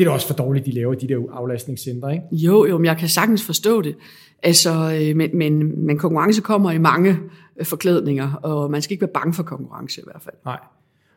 [0.00, 2.12] det er da også for dårligt, de laver de der aflastningscentre.
[2.12, 2.24] Ikke?
[2.32, 3.96] Jo, jo, men jeg kan sagtens forstå det.
[4.42, 7.16] Altså, øh, men, men, men konkurrence kommer i mange
[7.60, 10.34] øh, forklædninger, og man skal ikke være bange for konkurrence i hvert fald.
[10.44, 10.58] Nej.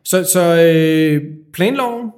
[0.04, 2.10] Så, så øh, planloven,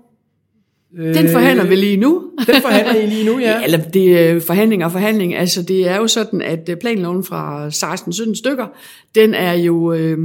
[0.96, 2.30] Den forhandler vi lige nu.
[2.46, 3.64] den forhandler I lige nu, ja.
[3.64, 5.34] Eller det er forhandling og forhandling.
[5.34, 8.66] Altså, det er jo sådan, at øh, planloven fra 16-17 stykker,
[9.14, 10.18] den er jo øh,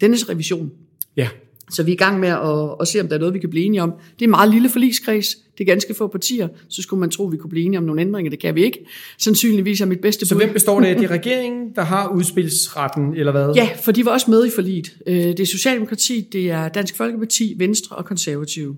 [0.00, 0.70] dennes revision.
[1.16, 1.28] Ja,
[1.72, 3.50] Så vi er i gang med at, at se, om der er noget, vi kan
[3.50, 3.90] blive enige om.
[3.90, 5.26] Det er en meget lille forligskreds.
[5.58, 6.48] Det er ganske få partier.
[6.68, 8.30] Så skulle man tro, at vi kunne blive enige om nogle ændringer.
[8.30, 8.86] Det kan vi ikke.
[9.18, 10.42] Sandsynligvis er mit bedste så bud.
[10.42, 10.96] hvem består det af?
[10.96, 13.52] Det er regeringen, der har udspilsretten, eller hvad?
[13.56, 14.96] Ja, for de var også med i forliget.
[15.06, 18.76] Øh, Det er Socialdemokrati, det er Dansk Folkeparti, Venstre og Konservative.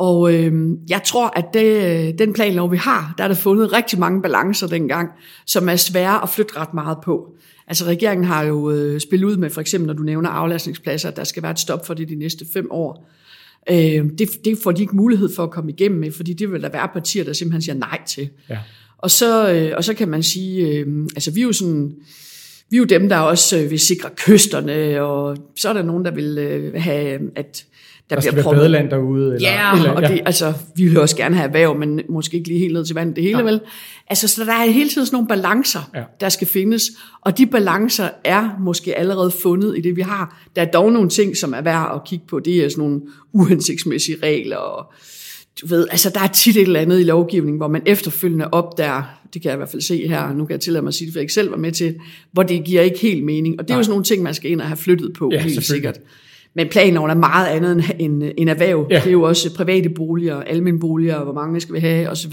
[0.00, 0.52] Og øh,
[0.88, 4.66] jeg tror, at det, den planlov, vi har, der er der fundet rigtig mange balancer
[4.66, 5.08] dengang,
[5.46, 7.34] som er svære at flytte ret meget på.
[7.66, 11.16] Altså regeringen har jo øh, spillet ud med, for eksempel når du nævner aflastningspladser, at
[11.16, 13.10] der skal være et stop for det de næste fem år.
[13.70, 16.62] Øh, det, det får de ikke mulighed for at komme igennem med, fordi det vil
[16.62, 18.28] der være partier, der simpelthen siger nej til.
[18.50, 18.58] Ja.
[18.98, 21.92] Og så, øh, og så kan man sige, øh, altså vi er jo sådan,
[22.70, 26.04] vi er jo dem, der også øh, vil sikre kysterne, og så er der nogen,
[26.04, 27.66] der vil øh, have, at
[28.10, 29.34] der, Der skal bliver være badeland derude.
[29.34, 32.48] Eller, Ja, eller, og det, altså, vi vil også gerne have erhverv, men måske ikke
[32.48, 33.44] lige helt ned til vandet det hele, Nej.
[33.50, 33.60] vel?
[34.06, 35.98] Altså, så der er hele tiden sådan nogle balancer, Ja.
[35.98, 36.04] ja.
[36.20, 40.40] der skal findes, og de balancer er måske allerede fundet i det, vi har.
[40.56, 42.38] Der er dog nogle ting, som er værd at kigge på.
[42.40, 43.00] Det er sådan nogle
[43.32, 44.92] uhensigtsmæssige regler, og
[45.62, 49.02] du ved, altså der er tit et eller andet i lovgivningen, hvor man efterfølgende opdager,
[49.34, 51.06] det kan jeg i hvert fald se her, nu kan jeg tillade mig at sige
[51.06, 51.94] det, for jeg ikke selv var med til,
[52.32, 53.54] hvor det giver ikke helt mening.
[53.58, 53.78] Og det er Nej.
[53.78, 55.98] jo sådan nogle ting, man skal ind og have flyttet på, Ja, helt sikkert.
[56.54, 58.86] Men planloven er meget andet end, end, end erhverv.
[58.90, 58.96] Ja.
[58.98, 62.32] Det er jo også private boliger, almindelige boliger, hvor mange skal vi have osv.,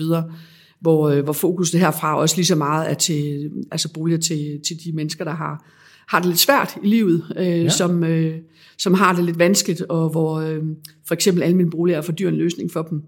[0.82, 4.60] hvor, øh, hvor fokus det herfra også lige så meget er til altså boliger til,
[4.68, 5.66] til de mennesker, der har,
[6.10, 7.70] har det lidt svært i livet, øh, ja.
[7.70, 8.34] som, øh,
[8.78, 10.60] som har det lidt vanskeligt, og hvor øh,
[11.08, 13.02] for eksempel almindelige boliger er for dyr en løsning for dem,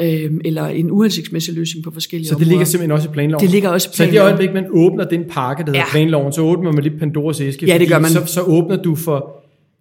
[0.00, 0.24] ja.
[0.24, 2.50] øh, eller en uhensigtsmæssig løsning på forskellige Så det områder.
[2.50, 3.42] ligger simpelthen også i planloven?
[3.42, 4.32] Det ligger også i Så i det planloven.
[4.38, 5.90] øjeblik, man åbner den pakke, der hedder Ja.
[5.90, 7.66] planloven, så åbner man lidt Pandoras æske.
[7.66, 8.10] Ja, det gør man.
[8.10, 9.35] Så, så åbner du for,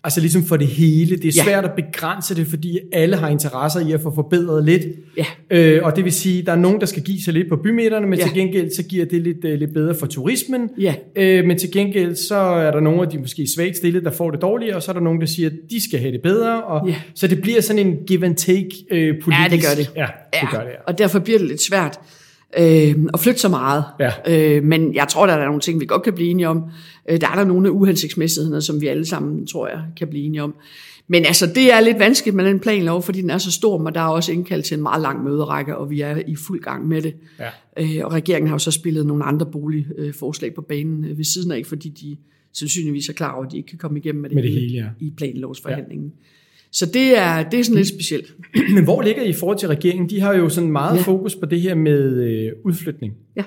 [0.05, 1.15] altså ligesom for det hele.
[1.17, 1.43] Det er Ja.
[1.43, 4.83] svært at begrænse det, fordi alle har interesser i at få forbedret lidt.
[5.17, 5.25] Ja.
[5.49, 8.07] Øh, og det vil sige, der er nogen, der skal give sig lidt på bymidterne,
[8.07, 8.25] men Ja.
[8.25, 10.69] til gengæld så giver det lidt, øh, lidt bedre for turismen.
[10.79, 10.93] Ja.
[11.15, 14.31] Øh, men til gengæld så er der nogle af de måske svagt stillede, der får
[14.31, 16.63] det dårligere, og så er der nogen, der siger, at de skal have det bedre.
[16.63, 16.95] Og, Ja.
[17.15, 19.29] Så det bliver sådan en give and take øh, politisk.
[19.41, 19.91] Ja, det gør det.
[19.95, 20.05] Ja,
[20.41, 20.67] det gør det.
[20.67, 20.81] Ja.
[20.87, 21.99] Og derfor bliver det lidt svært
[22.59, 23.83] øh, at flytte så meget.
[23.99, 24.11] Ja.
[24.27, 26.63] Øh, men jeg tror, der er nogle ting, vi godt kan blive enige om.
[27.09, 27.73] Øh, der er der nogle af
[28.63, 30.55] som vi alle sammen, tror jeg, kan blive enige om.
[31.07, 33.93] Men altså, det er lidt vanskeligt med den planlov, fordi den er så stor, men
[33.93, 36.87] der er også indkaldt til en meget lang møderække, og vi er i fuld gang
[36.87, 37.13] med det.
[37.39, 37.49] Ja.
[37.77, 41.51] Øh, og regeringen har jo så spillet nogle andre boligforslag på banen øh, ved siden
[41.51, 42.17] af, fordi de
[42.53, 44.73] sandsynligvis er klar over, at de ikke kan komme igennem med det, Med det hele,
[44.73, 44.85] ja.
[44.99, 46.13] i planlovsforhandlingen.
[46.15, 46.29] Ja.
[46.75, 48.35] Så det er, det er sådan lidt specielt.
[48.75, 50.09] Men hvor ligger I i forhold til regeringen?
[50.09, 51.01] De har jo sådan meget ja.
[51.01, 53.13] Fokus på det her med øh, udflytning.
[53.35, 53.43] Ja.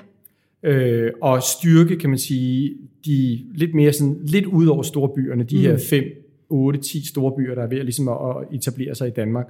[0.63, 2.73] Øh, og styrke, kan man sige,
[3.05, 5.61] de lidt mere sådan, lidt ud over store byerne, de mm.
[5.61, 6.03] her 5,
[6.49, 9.47] 8, 10 store byer, der er ved at, ligesom at, at etablere sig i Danmark.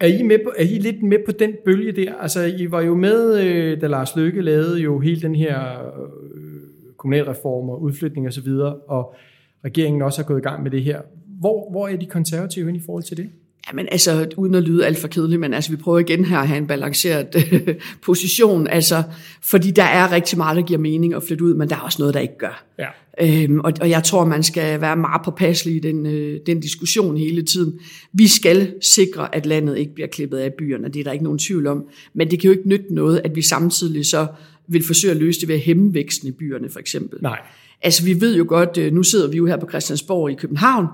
[0.00, 2.14] Er I, med på, er I lidt med på den bølge der?
[2.14, 6.50] Altså, I var jo med, øh, da Lars Løkke lavede jo hele den her øh,
[6.96, 9.14] kommunalreform og udflytning og så videre, og
[9.64, 11.00] regeringen også har gået i gang med det her.
[11.40, 13.30] Hvor, hvor er de konservative hen i forhold til det?
[13.68, 16.48] Jamen altså, uden at lyde alt for kedeligt, men altså, vi prøver igen her at
[16.48, 19.02] have en balanceret øh, position, altså,
[19.42, 21.96] fordi der er rigtig meget, der giver mening at flytte ud, men der er også
[21.98, 22.64] noget, der ikke gør.
[22.78, 22.86] Ja.
[23.22, 27.16] Øhm, og, og jeg tror, man skal være meget påpasselig i den, øh, den diskussion
[27.16, 27.78] hele tiden.
[28.12, 31.38] Vi skal sikre, at landet ikke bliver klippet af byerne, det er der ikke nogen
[31.38, 31.84] tvivl om.
[32.14, 34.26] Men det kan jo ikke nytte noget, at vi samtidig så
[34.68, 37.18] vil forsøge at løse det ved at hæmme væksten i byerne, for eksempel.
[37.22, 37.38] Nej.
[37.82, 40.86] Altså vi ved jo godt, øh, nu sidder vi jo her på Christiansborg i København,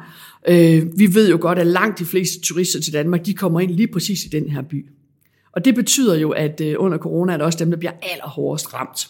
[0.49, 3.70] øh, vi ved jo godt, at langt de fleste turister til Danmark, de kommer ind
[3.70, 4.87] lige præcis i den her by.
[5.53, 8.75] Og det betyder jo, at øh, under corona er det også dem, der bliver allerhårdest
[8.75, 9.09] ramt.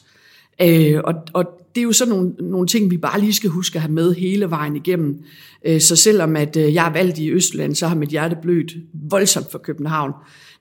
[0.63, 3.77] Øh, og, og det er jo sådan nogle, nogle ting, vi bare lige skal huske
[3.77, 5.23] at have med hele vejen igennem.
[5.67, 8.77] Øh, så selvom at øh, jeg er valgt i Østland, så har mit hjerte blødt
[9.11, 10.13] voldsomt for København,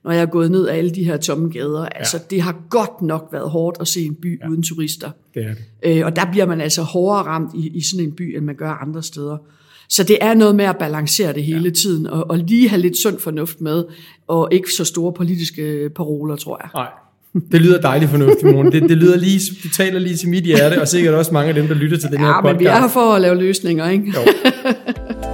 [0.06, 1.82] når jeg er gået ned af alle de her tomme gader.
[1.82, 1.88] Ja.
[2.00, 4.50] Altså det har godt nok været hårdt at se en by ja.
[4.50, 5.10] uden turister.
[5.34, 5.98] Det er det.
[6.00, 8.56] Øh, og der bliver man altså hårdere ramt i, i sådan en by, end man
[8.56, 9.38] gør andre steder.
[9.90, 11.70] Så det er noget med at balancere det hele ja.
[11.70, 13.84] tiden, og, og lige have lidt sund fornuft med,
[14.28, 16.70] og ikke så store politiske paroler, tror jeg.
[16.74, 16.88] Nej.
[17.52, 18.72] Det lyder dejligt fornuftigt, Mone.
[18.72, 21.56] Det, det lyder lige, du taler lige til mit hjerte, og sikkert også mange af
[21.56, 22.54] dem, der lytter til den her Ja, podcast.
[22.54, 24.14] men vi er her for at lave løsninger, ikke?
[24.16, 24.20] Jo.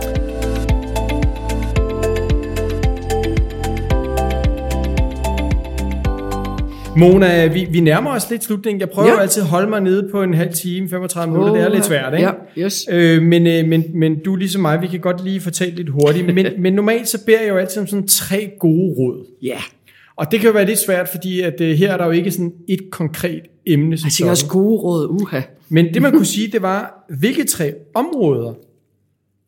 [6.98, 8.80] Mona, vi, vi nærmer os lidt slutningen.
[8.80, 9.22] Jeg prøver ja.
[9.22, 11.54] Altid at holde mig nede på en halv time, 35 minutter.
[11.54, 12.30] det er lidt svært, ikke?
[12.58, 12.88] Ja, yes.
[12.92, 16.36] Øh, men, øh, men, men du ligesom mig, vi kan godt lige fortælle lidt hurtigt.
[16.36, 19.26] Men, men normalt så beder jeg jo altid om sådan tre gode råd.
[19.42, 19.58] Ja,
[20.16, 22.32] Og det kan jo være lidt svært, fordi at, øh, her er der jo ikke
[22.32, 23.98] sådan et konkret emne.
[23.98, 25.42] Som jeg tænker også gode råd, uha.
[25.70, 28.54] Men det man kunne sige, det var, hvilke tre områder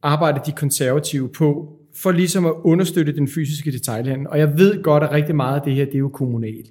[0.03, 4.27] arbejder de konservative på, for ligesom at understøtte den fysiske detailhandel.
[4.27, 6.67] Og jeg ved godt, at rigtig meget af det her, det er jo kommunalt.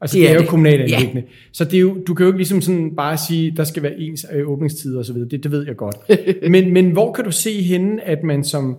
[0.00, 0.48] Altså det, Det det er, er jo det.
[0.48, 0.96] kommunalt Ja.
[0.96, 1.22] anlæggende.
[1.52, 3.98] Så det er jo, du kan jo ikke ligesom sådan bare sige, der skal være
[3.98, 5.16] ens øh, åbningstider osv.
[5.16, 5.96] Det, det ved jeg godt.
[6.50, 8.76] men, men hvor kan du se henne, at man som,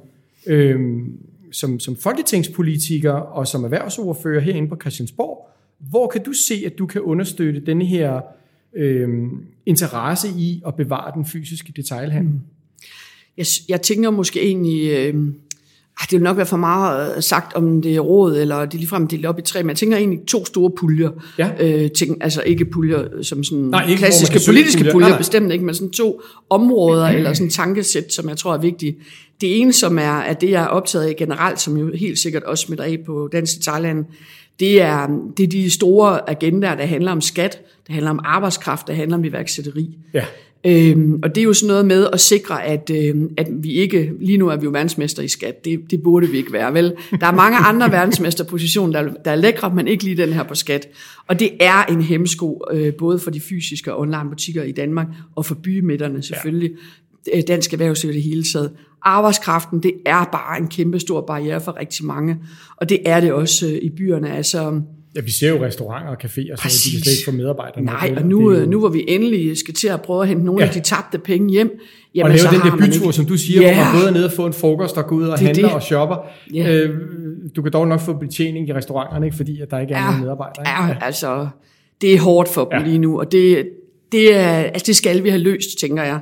[0.47, 1.11] øhm,
[1.51, 5.49] som, som folketingspolitiker og som erhvervsordfører herinde på Christiansborg,
[5.89, 8.21] hvor kan du se, at du kan understøtte denne her
[8.75, 9.29] øhm,
[9.65, 12.33] interesse i at bevare den fysiske detailhandel?
[12.33, 12.39] Mm.
[13.37, 15.15] Jeg, jeg tænker måske egentlig, øh,
[16.03, 18.77] det vil nok være for meget øh, sagt om det er råd, eller det er
[18.77, 21.09] ligefrem delt op i tre, men jeg tænker egentlig to store puljer.
[21.37, 21.49] Ja.
[21.59, 24.91] Øh, ting, altså ikke puljer som sådan Nej, ikke, klassiske politiske puljer.
[24.91, 25.17] puljer, Nej, nej.
[25.17, 28.95] bestemt ikke, men sådan to områder eller sådan tankesæt, som jeg tror er vigtige.
[29.41, 32.43] Det ene, som er, er det, jeg er optaget af generelt, som jo helt sikkert
[32.43, 34.05] også smitter af på dansk detailhandel,
[34.59, 35.07] det er,
[35.37, 39.17] det er de store agendaer, der handler om skat, det handler om arbejdskraft, det handler
[39.17, 39.97] om iværksætteri.
[40.13, 40.25] Ja.
[40.65, 44.11] Øhm, og det er jo sådan noget med at sikre, at, øhm, at vi ikke,
[44.19, 46.93] lige nu er vi jo verdensmester i skat, det, det burde vi ikke være, vel?
[47.19, 50.55] Der er mange andre verdensmesterpositioner, der, der er lækre, men ikke lige den her på
[50.55, 50.87] skat.
[51.27, 55.07] Og det er en hemsko, øh, både for de fysiske og online butikker i Danmark,
[55.35, 56.71] og for bymidterne selvfølgelig,
[57.33, 57.41] ja.
[57.41, 58.71] dansk erhvervsliv det hele taget.
[59.01, 62.37] Arbejdskraften, det er bare en kæmpe stor barriere for rigtig mange,
[62.77, 64.31] og det er det også øh, i byerne.
[64.35, 64.81] Altså,
[65.15, 67.83] Ja, vi ser jo restauranter og caféer, så de kan slet ikke få medarbejdere.
[67.83, 70.61] Nej, og nu, øh, nu hvor vi endelig skal til at prøve at hente nogle
[70.61, 70.67] ja.
[70.67, 71.79] af de tabte penge hjem,
[72.15, 73.13] jamen, og lave så den der bytur, ikke...
[73.13, 73.73] som du siger, ja.
[73.73, 75.67] hvor man både er nede og få en frokost og gå ud og det handler
[75.67, 75.75] det.
[75.75, 76.17] og shopper.
[76.53, 76.73] Ja.
[76.73, 76.95] Øh,
[77.55, 80.05] du kan dog nok få betjening i restauranterne, ikke, fordi at der ikke er ja.
[80.05, 80.63] nogen medarbejdere.
[80.63, 80.93] Ikke?
[80.93, 81.47] Ja, altså,
[82.01, 82.85] det er hårdt for dem ja.
[82.85, 83.69] lige nu, og det,
[84.11, 86.19] det, er, altså, det skal vi have løst, tænker jeg.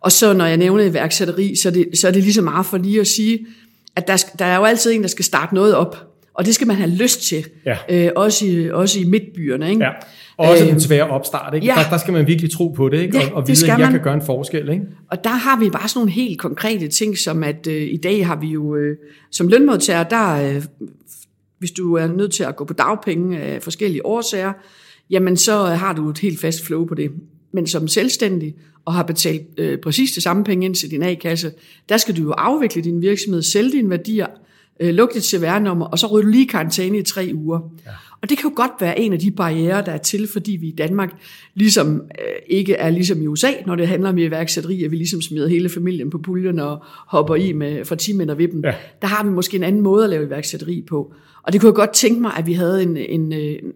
[0.00, 2.66] Og så når jeg nævner iværksætteri, så er det, så er det lige så meget
[2.66, 3.46] for lige at sige,
[3.96, 6.11] at der, der er jo altid en, der skal starte noget op.
[6.34, 7.76] Og det skal man have lyst til, ja.
[7.88, 9.70] øh, også, i, også i midtbyerne.
[9.70, 9.84] Ikke?
[9.84, 9.90] Ja.
[10.36, 11.54] Og også den øh, svære opstart.
[11.54, 11.66] Ikke?
[11.66, 11.74] Ja.
[11.74, 13.18] Der, der skal man virkelig tro på det, ikke?
[13.18, 13.92] Ja, og, og vide, at jeg man.
[13.92, 14.68] kan gøre en forskel.
[14.68, 14.84] Ikke?
[15.10, 18.26] Og der har vi bare sådan nogle helt konkrete ting, som at øh, i dag
[18.26, 18.96] har vi jo, øh,
[19.30, 20.62] som lønmodtager, der, øh,
[21.58, 24.52] hvis du er nødt til at gå på dagpenge af forskellige årsager,
[25.10, 27.10] jamen så har du et helt fast flow på det.
[27.52, 31.52] Men som selvstændig og har betalt øh, præcis det samme penge ind til din A-kasse,
[31.88, 34.26] der skal du jo afvikle din virksomhed, sælge dine værdier,
[34.82, 37.60] øh, lukke dit CVR-nummer, og så ryger du lige karantæne i tre uger.
[37.86, 37.90] Ja.
[38.22, 40.68] Og det kan jo godt være en af de barriere, der er til, fordi vi
[40.68, 41.10] i Danmark
[41.54, 45.22] ligesom øh, ikke er ligesom i USA, når det handler om iværksætteri, at vi ligesom
[45.22, 48.60] smider hele familien på puljen og hopper i med for 10 ved dem.
[48.64, 48.74] Ja.
[49.02, 51.14] Der har vi måske en anden måde at lave iværksætteri på.
[51.42, 53.32] Og det kunne jeg godt tænke mig, at vi havde en, en,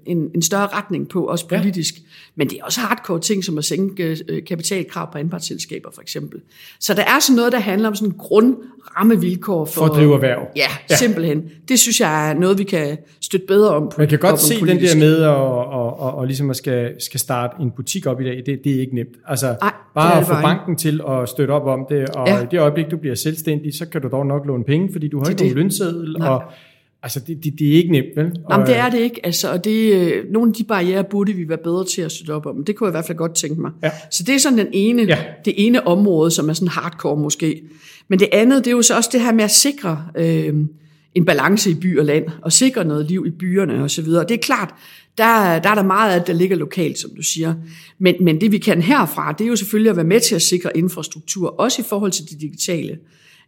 [0.07, 1.95] en, en større retning på, også politisk.
[1.95, 2.01] Ja.
[2.35, 6.41] Men det er også hardcore ting, som at sænke øh, kapitalkrav på anpartsselskaber, for eksempel.
[6.81, 9.73] Så der er sådan noget, der handler om sådan grundrammevilkår for...
[9.73, 10.49] For at drive erhverv.
[10.57, 11.45] Ja, ja, simpelthen.
[11.69, 13.83] Det synes jeg er noget, vi kan støtte bedre om.
[13.83, 16.95] På, Man kan godt se den der med at og, og, og ligesom at skal,
[16.99, 18.43] skal starte en butik op i dag.
[18.47, 19.17] Det, det er ikke nemt.
[19.27, 22.43] Altså, Ej, bare at få banken til at støtte op om det, og ja.
[22.43, 25.19] i det øjeblik, du bliver selvstændig, så kan du dog nok låne penge, fordi du
[25.19, 26.43] har ikke nogen lønseddel, og
[27.07, 28.33] Altså, det, det, det er ikke nemt, vel?
[28.49, 29.21] Nej, det er det ikke.
[29.27, 32.31] Altså, og det, øh, nogle af de barriere burde vi være bedre til at støtte
[32.31, 32.65] op om.
[32.65, 33.71] Det kunne jeg i hvert fald godt tænke mig.
[33.83, 33.91] Ja.
[34.11, 35.19] Så det er sådan den ene, ja.
[35.45, 37.63] det ene område, som er sådan hardcore måske.
[38.09, 40.55] Men det andet, det er jo så også det her med at sikre øh,
[41.15, 44.23] en balance i by og land, og sikre noget liv i byerne og så videre.
[44.23, 44.75] Og det er klart,
[45.19, 47.55] der, der er der meget af det, der ligger lokalt, som du siger.
[47.99, 50.43] Men, men det vi kan herfra, det er jo selvfølgelig at være med til at
[50.43, 52.99] sikre infrastruktur, også i forhold til det digitale.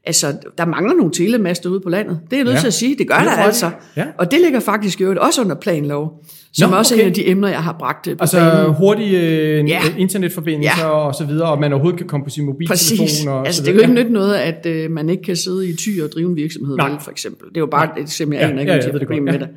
[0.04, 2.20] Altså, der mangler nogle telemaster ude på landet.
[2.24, 2.60] Det er jeg nødt ja.
[2.60, 2.96] til at sige.
[2.98, 3.70] Det gør det der altså.
[3.96, 4.04] Ja.
[4.18, 7.02] Og det ligger faktisk jo også under planlov, som Nå, også okay.
[7.02, 8.74] er en af de emner, jeg har bragt på Altså banen.
[8.74, 9.80] hurtige øh, ja.
[9.98, 10.88] internetforbindelser ja.
[10.88, 13.06] og så videre, og man overhovedet kan komme på sin mobiltelefon.
[13.06, 13.26] Præcis.
[13.26, 15.76] Og altså, det er jo ikke nyt noget, at øh, man ikke kan sidde i
[15.76, 17.48] ty og drive en virksomhed, vel, for eksempel.
[17.48, 17.98] Det er jo bare Nej.
[17.98, 19.48] et simpelthen ja, ikke ja, ja, det problem med det.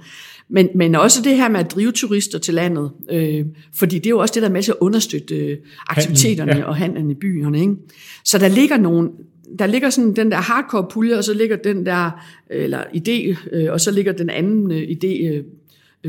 [0.49, 4.09] Men, men også det her med at drive turister til landet, øh, fordi det er
[4.09, 6.63] jo også det, der er med til at understøtte øh, aktiviteterne ja.
[6.63, 7.59] og handlen i byerne.
[7.59, 7.73] Ikke?
[8.25, 9.09] Så der ligger nogle,
[9.59, 12.11] der ligger sådan den der hardcore pulje, og så ligger den der,
[12.51, 15.43] øh, eller idé, øh, og så ligger den anden øh, idé,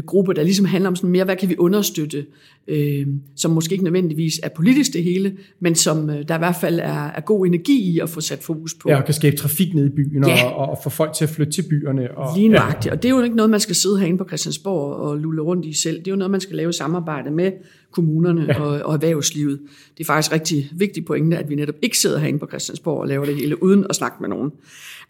[0.01, 2.27] gruppe, der ligesom handler om sådan mere, hvad kan vi understøtte,
[2.69, 6.57] øh, som måske ikke nødvendigvis er politisk det hele, men som øh, der i hvert
[6.61, 8.89] fald er, er god energi i at få sat fokus på.
[8.89, 10.45] Ja, og kan skabe trafik ned i byen, ja.
[10.45, 12.11] og, og få folk til at flytte til byerne.
[12.17, 12.91] Og, Lige nøjagtigt, ja.
[12.93, 15.67] og det er jo ikke noget, man skal sidde herinde på Christiansborg og lulle rundt
[15.67, 15.99] i selv.
[15.99, 17.53] Det er jo noget, man skal lave i samarbejde med
[17.93, 18.61] kommunerne ja.
[18.61, 19.61] og, og erhvervslivet.
[19.99, 23.09] Det er faktisk rigtig vigtigt pointe, at vi netop ikke sidder herinde på Christiansborg og
[23.09, 24.51] laver det hele uden at snakke med nogen.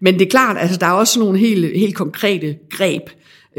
[0.00, 3.02] Men det er klart, altså der er også nogle helt, helt konkrete greb,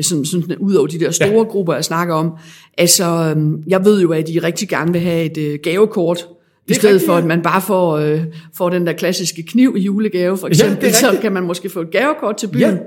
[0.01, 1.43] sådan, sådan, ud over de der store ja.
[1.43, 2.32] grupper, jeg snakker om.
[2.77, 6.27] Altså, øhm, jeg ved jo, at de rigtig gerne vil have et øh, gavekort,
[6.67, 8.21] i stedet rigtigt, for, at man bare får, øh,
[8.53, 11.82] får den der klassiske kniv i julegave, for eksempel, ja, så kan man måske få
[11.82, 12.79] et gavekort til byen.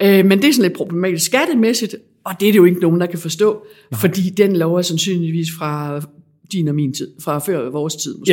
[0.00, 0.18] Ja.
[0.18, 3.00] Øh, men det er sådan lidt problematisk skattemæssigt, og det er det jo ikke nogen,
[3.00, 4.00] der kan forstå, Nej.
[4.00, 6.00] fordi den lov er sandsynligvis fra
[6.52, 8.32] din og min tid, fra før vores tid måske.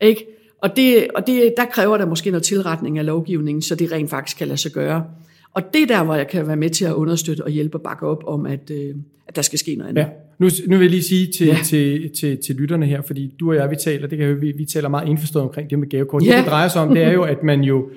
[0.00, 0.06] Ja.
[0.06, 0.26] Ikke?
[0.62, 4.10] Og, det, og det, der kræver der måske noget tilretning af lovgivningen, så det rent
[4.10, 5.04] faktisk kan lade sig gøre.
[5.54, 7.82] Og det er der, hvor jeg kan være med til at understøtte og hjælpe og
[7.82, 8.94] bakke op om, at, øh,
[9.26, 10.02] at der skal ske noget andet.
[10.02, 10.08] Ja.
[10.38, 11.58] Nu, nu vil jeg lige sige til, ja.
[11.64, 14.64] til, til, til lytterne her, fordi du og jeg, vi taler, det kan vi, vi
[14.64, 16.22] taler meget indforstået omkring det med gavekort.
[16.22, 16.30] Ja.
[16.30, 17.90] Det, det drejer sig om, det er jo, at man jo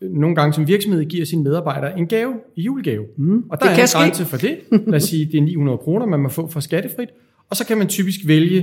[0.00, 3.04] nogle gange som virksomhed giver sine medarbejdere en gave, en julegave.
[3.16, 3.44] Mm.
[3.48, 4.56] Og der det er en grænse for det.
[4.86, 7.08] Lad os sige, det er 900 kroner, man må få for skattefrit.
[7.50, 8.58] Og så kan man typisk vælge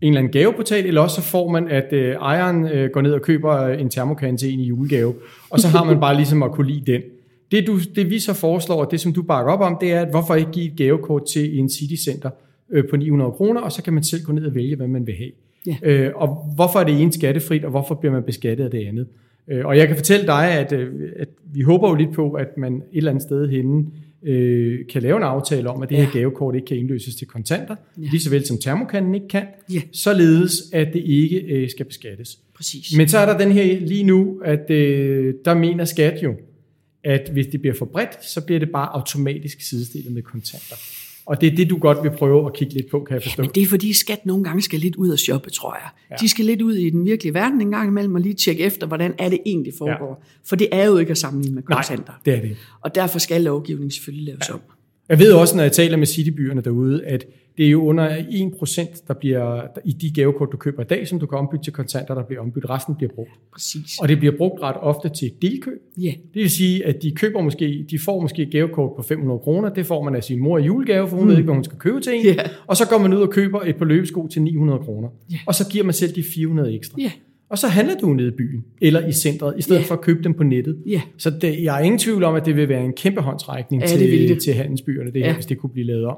[0.00, 3.12] en eller anden gaveportal, eller også så får man, at øh, ejeren øh, går ned
[3.12, 5.14] og køber en termokan til en i julegave,
[5.50, 7.02] og så har man bare ligesom at kunne lide den.
[7.52, 10.00] Det, du, det vi så foreslår, og det som du bakker op om, det er,
[10.00, 12.30] at hvorfor ikke give et gavekort til en citycenter
[12.70, 15.06] øh, på 900 kroner, og så kan man selv gå ned og vælge, hvad man
[15.06, 15.30] vil have.
[15.66, 15.76] Ja.
[15.82, 19.06] Øh, og hvorfor er det ene skattefrit, og hvorfor bliver man beskattet af det andet?
[19.48, 22.56] Øh, og jeg kan fortælle dig, at, øh, at vi håber jo lidt på, at
[22.56, 23.86] man et eller andet sted henne
[24.22, 26.04] øh, kan lave en aftale om, at det ja.
[26.04, 28.08] her gavekort ikke kan indløses til kontanter, ja.
[28.10, 29.80] lige så vel som termokanden ikke kan, ja.
[29.92, 32.38] således at det ikke øh, skal beskattes.
[32.56, 32.96] Præcis.
[32.96, 36.34] Men så er der den her lige nu, at øh, der mener skat jo,
[37.08, 40.76] at hvis det bliver for bredt, så bliver det bare automatisk sidestillet med kontanter.
[41.26, 43.42] Og det er det, du godt vil prøve at kigge lidt på, kan jeg forstå.
[43.42, 45.88] Ja, men det er fordi skat nogle gange skal lidt ud og shoppe, tror jeg.
[46.10, 46.16] Ja.
[46.20, 48.86] De skal lidt ud i den virkelige verden en gang imellem og lige tjekke efter,
[48.86, 50.22] hvordan er det egentlig foregår.
[50.24, 50.48] Ja.
[50.48, 52.12] For det er jo ikke at sammenligne med kontanter.
[52.12, 52.56] Nej, det er det.
[52.80, 54.54] Og derfor skal lovgivningen selvfølgelig laves ja.
[54.54, 54.60] om.
[55.08, 57.24] Jeg ved også, når jeg taler med citybyerne derude, at
[57.58, 61.18] det er jo under 1%, der bliver i de gavekort, du køber i dag, som
[61.20, 62.70] du kan ombytte til kontanter, der bliver ombyttet.
[62.70, 63.30] Resten bliver brugt.
[63.52, 63.98] Præcis.
[64.00, 65.80] Og det bliver brugt ret ofte til delkøb.
[65.96, 69.38] Ja, Det vil sige, at de køber måske, de får måske et gavekort på 500
[69.38, 69.68] kroner.
[69.74, 71.28] Det får man af sin mor i julegave, for hun mm.
[71.30, 72.24] ved ikke, hvad hun skal købe til en.
[72.24, 72.34] Ja.
[72.66, 75.08] Og så går man ud og køber et par løbesko til 900 kroner.
[75.32, 75.36] Ja.
[75.46, 76.96] Og så giver man selv de 400 ekstra.
[77.00, 77.10] ja,
[77.50, 79.84] Og så handler du nede i byen, eller i centret, i stedet Ja.
[79.86, 80.78] for at købe dem på nettet.
[80.86, 81.00] ja.
[81.18, 83.88] Så det, jeg er ingen tvivl om, at det vil være en kæmpe håndsrækning Ja,
[83.88, 84.42] det til, det.
[84.42, 85.34] til handelsbyerne, det her, Ja.
[85.34, 86.16] hvis det kunne blive lavet om.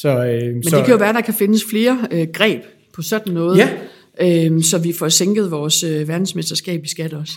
[0.00, 2.62] Så, øh, Men så, det kan jo være, der kan findes flere øh, greb
[2.94, 3.68] på sådan noget, Ja.
[4.20, 7.32] øh, så vi får sænket vores øh, verdensmesterskab i skat også.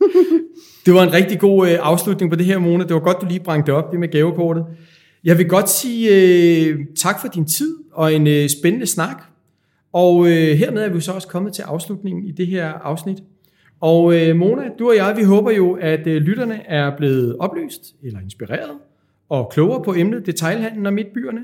[0.86, 2.84] Det var en rigtig god øh, afslutning på det her, Mona.
[2.84, 4.64] Det var godt, du lige det op, det med gavekortet.
[5.24, 9.22] Jeg vil godt sige øh, tak for din tid og en øh, spændende snak.
[9.92, 13.18] Og øh, hermed er vi så også kommet til afslutningen i det her afsnit.
[13.80, 17.82] Og øh, Mona, du og jeg, vi håber jo, at øh, lytterne er blevet oplyst
[18.02, 18.70] eller inspireret
[19.28, 21.40] og klogere på emnet detailhandlen og midtbyerne.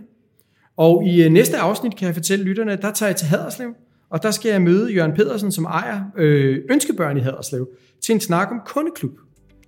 [0.76, 3.74] Og i øh, næste afsnit kan jeg fortælle lytterne, at der tager jeg til Haderslev,
[4.10, 7.68] og der skal jeg møde Jørgen Pedersen, som ejer øh, Ønskebørn i Haderslev,
[8.04, 9.12] til en snak om kundeklub.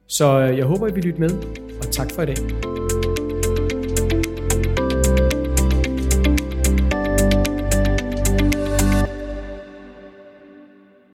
[0.08, 1.30] Så øh, jeg håber, I vil lytte med,
[1.78, 3.03] og tak for i dag.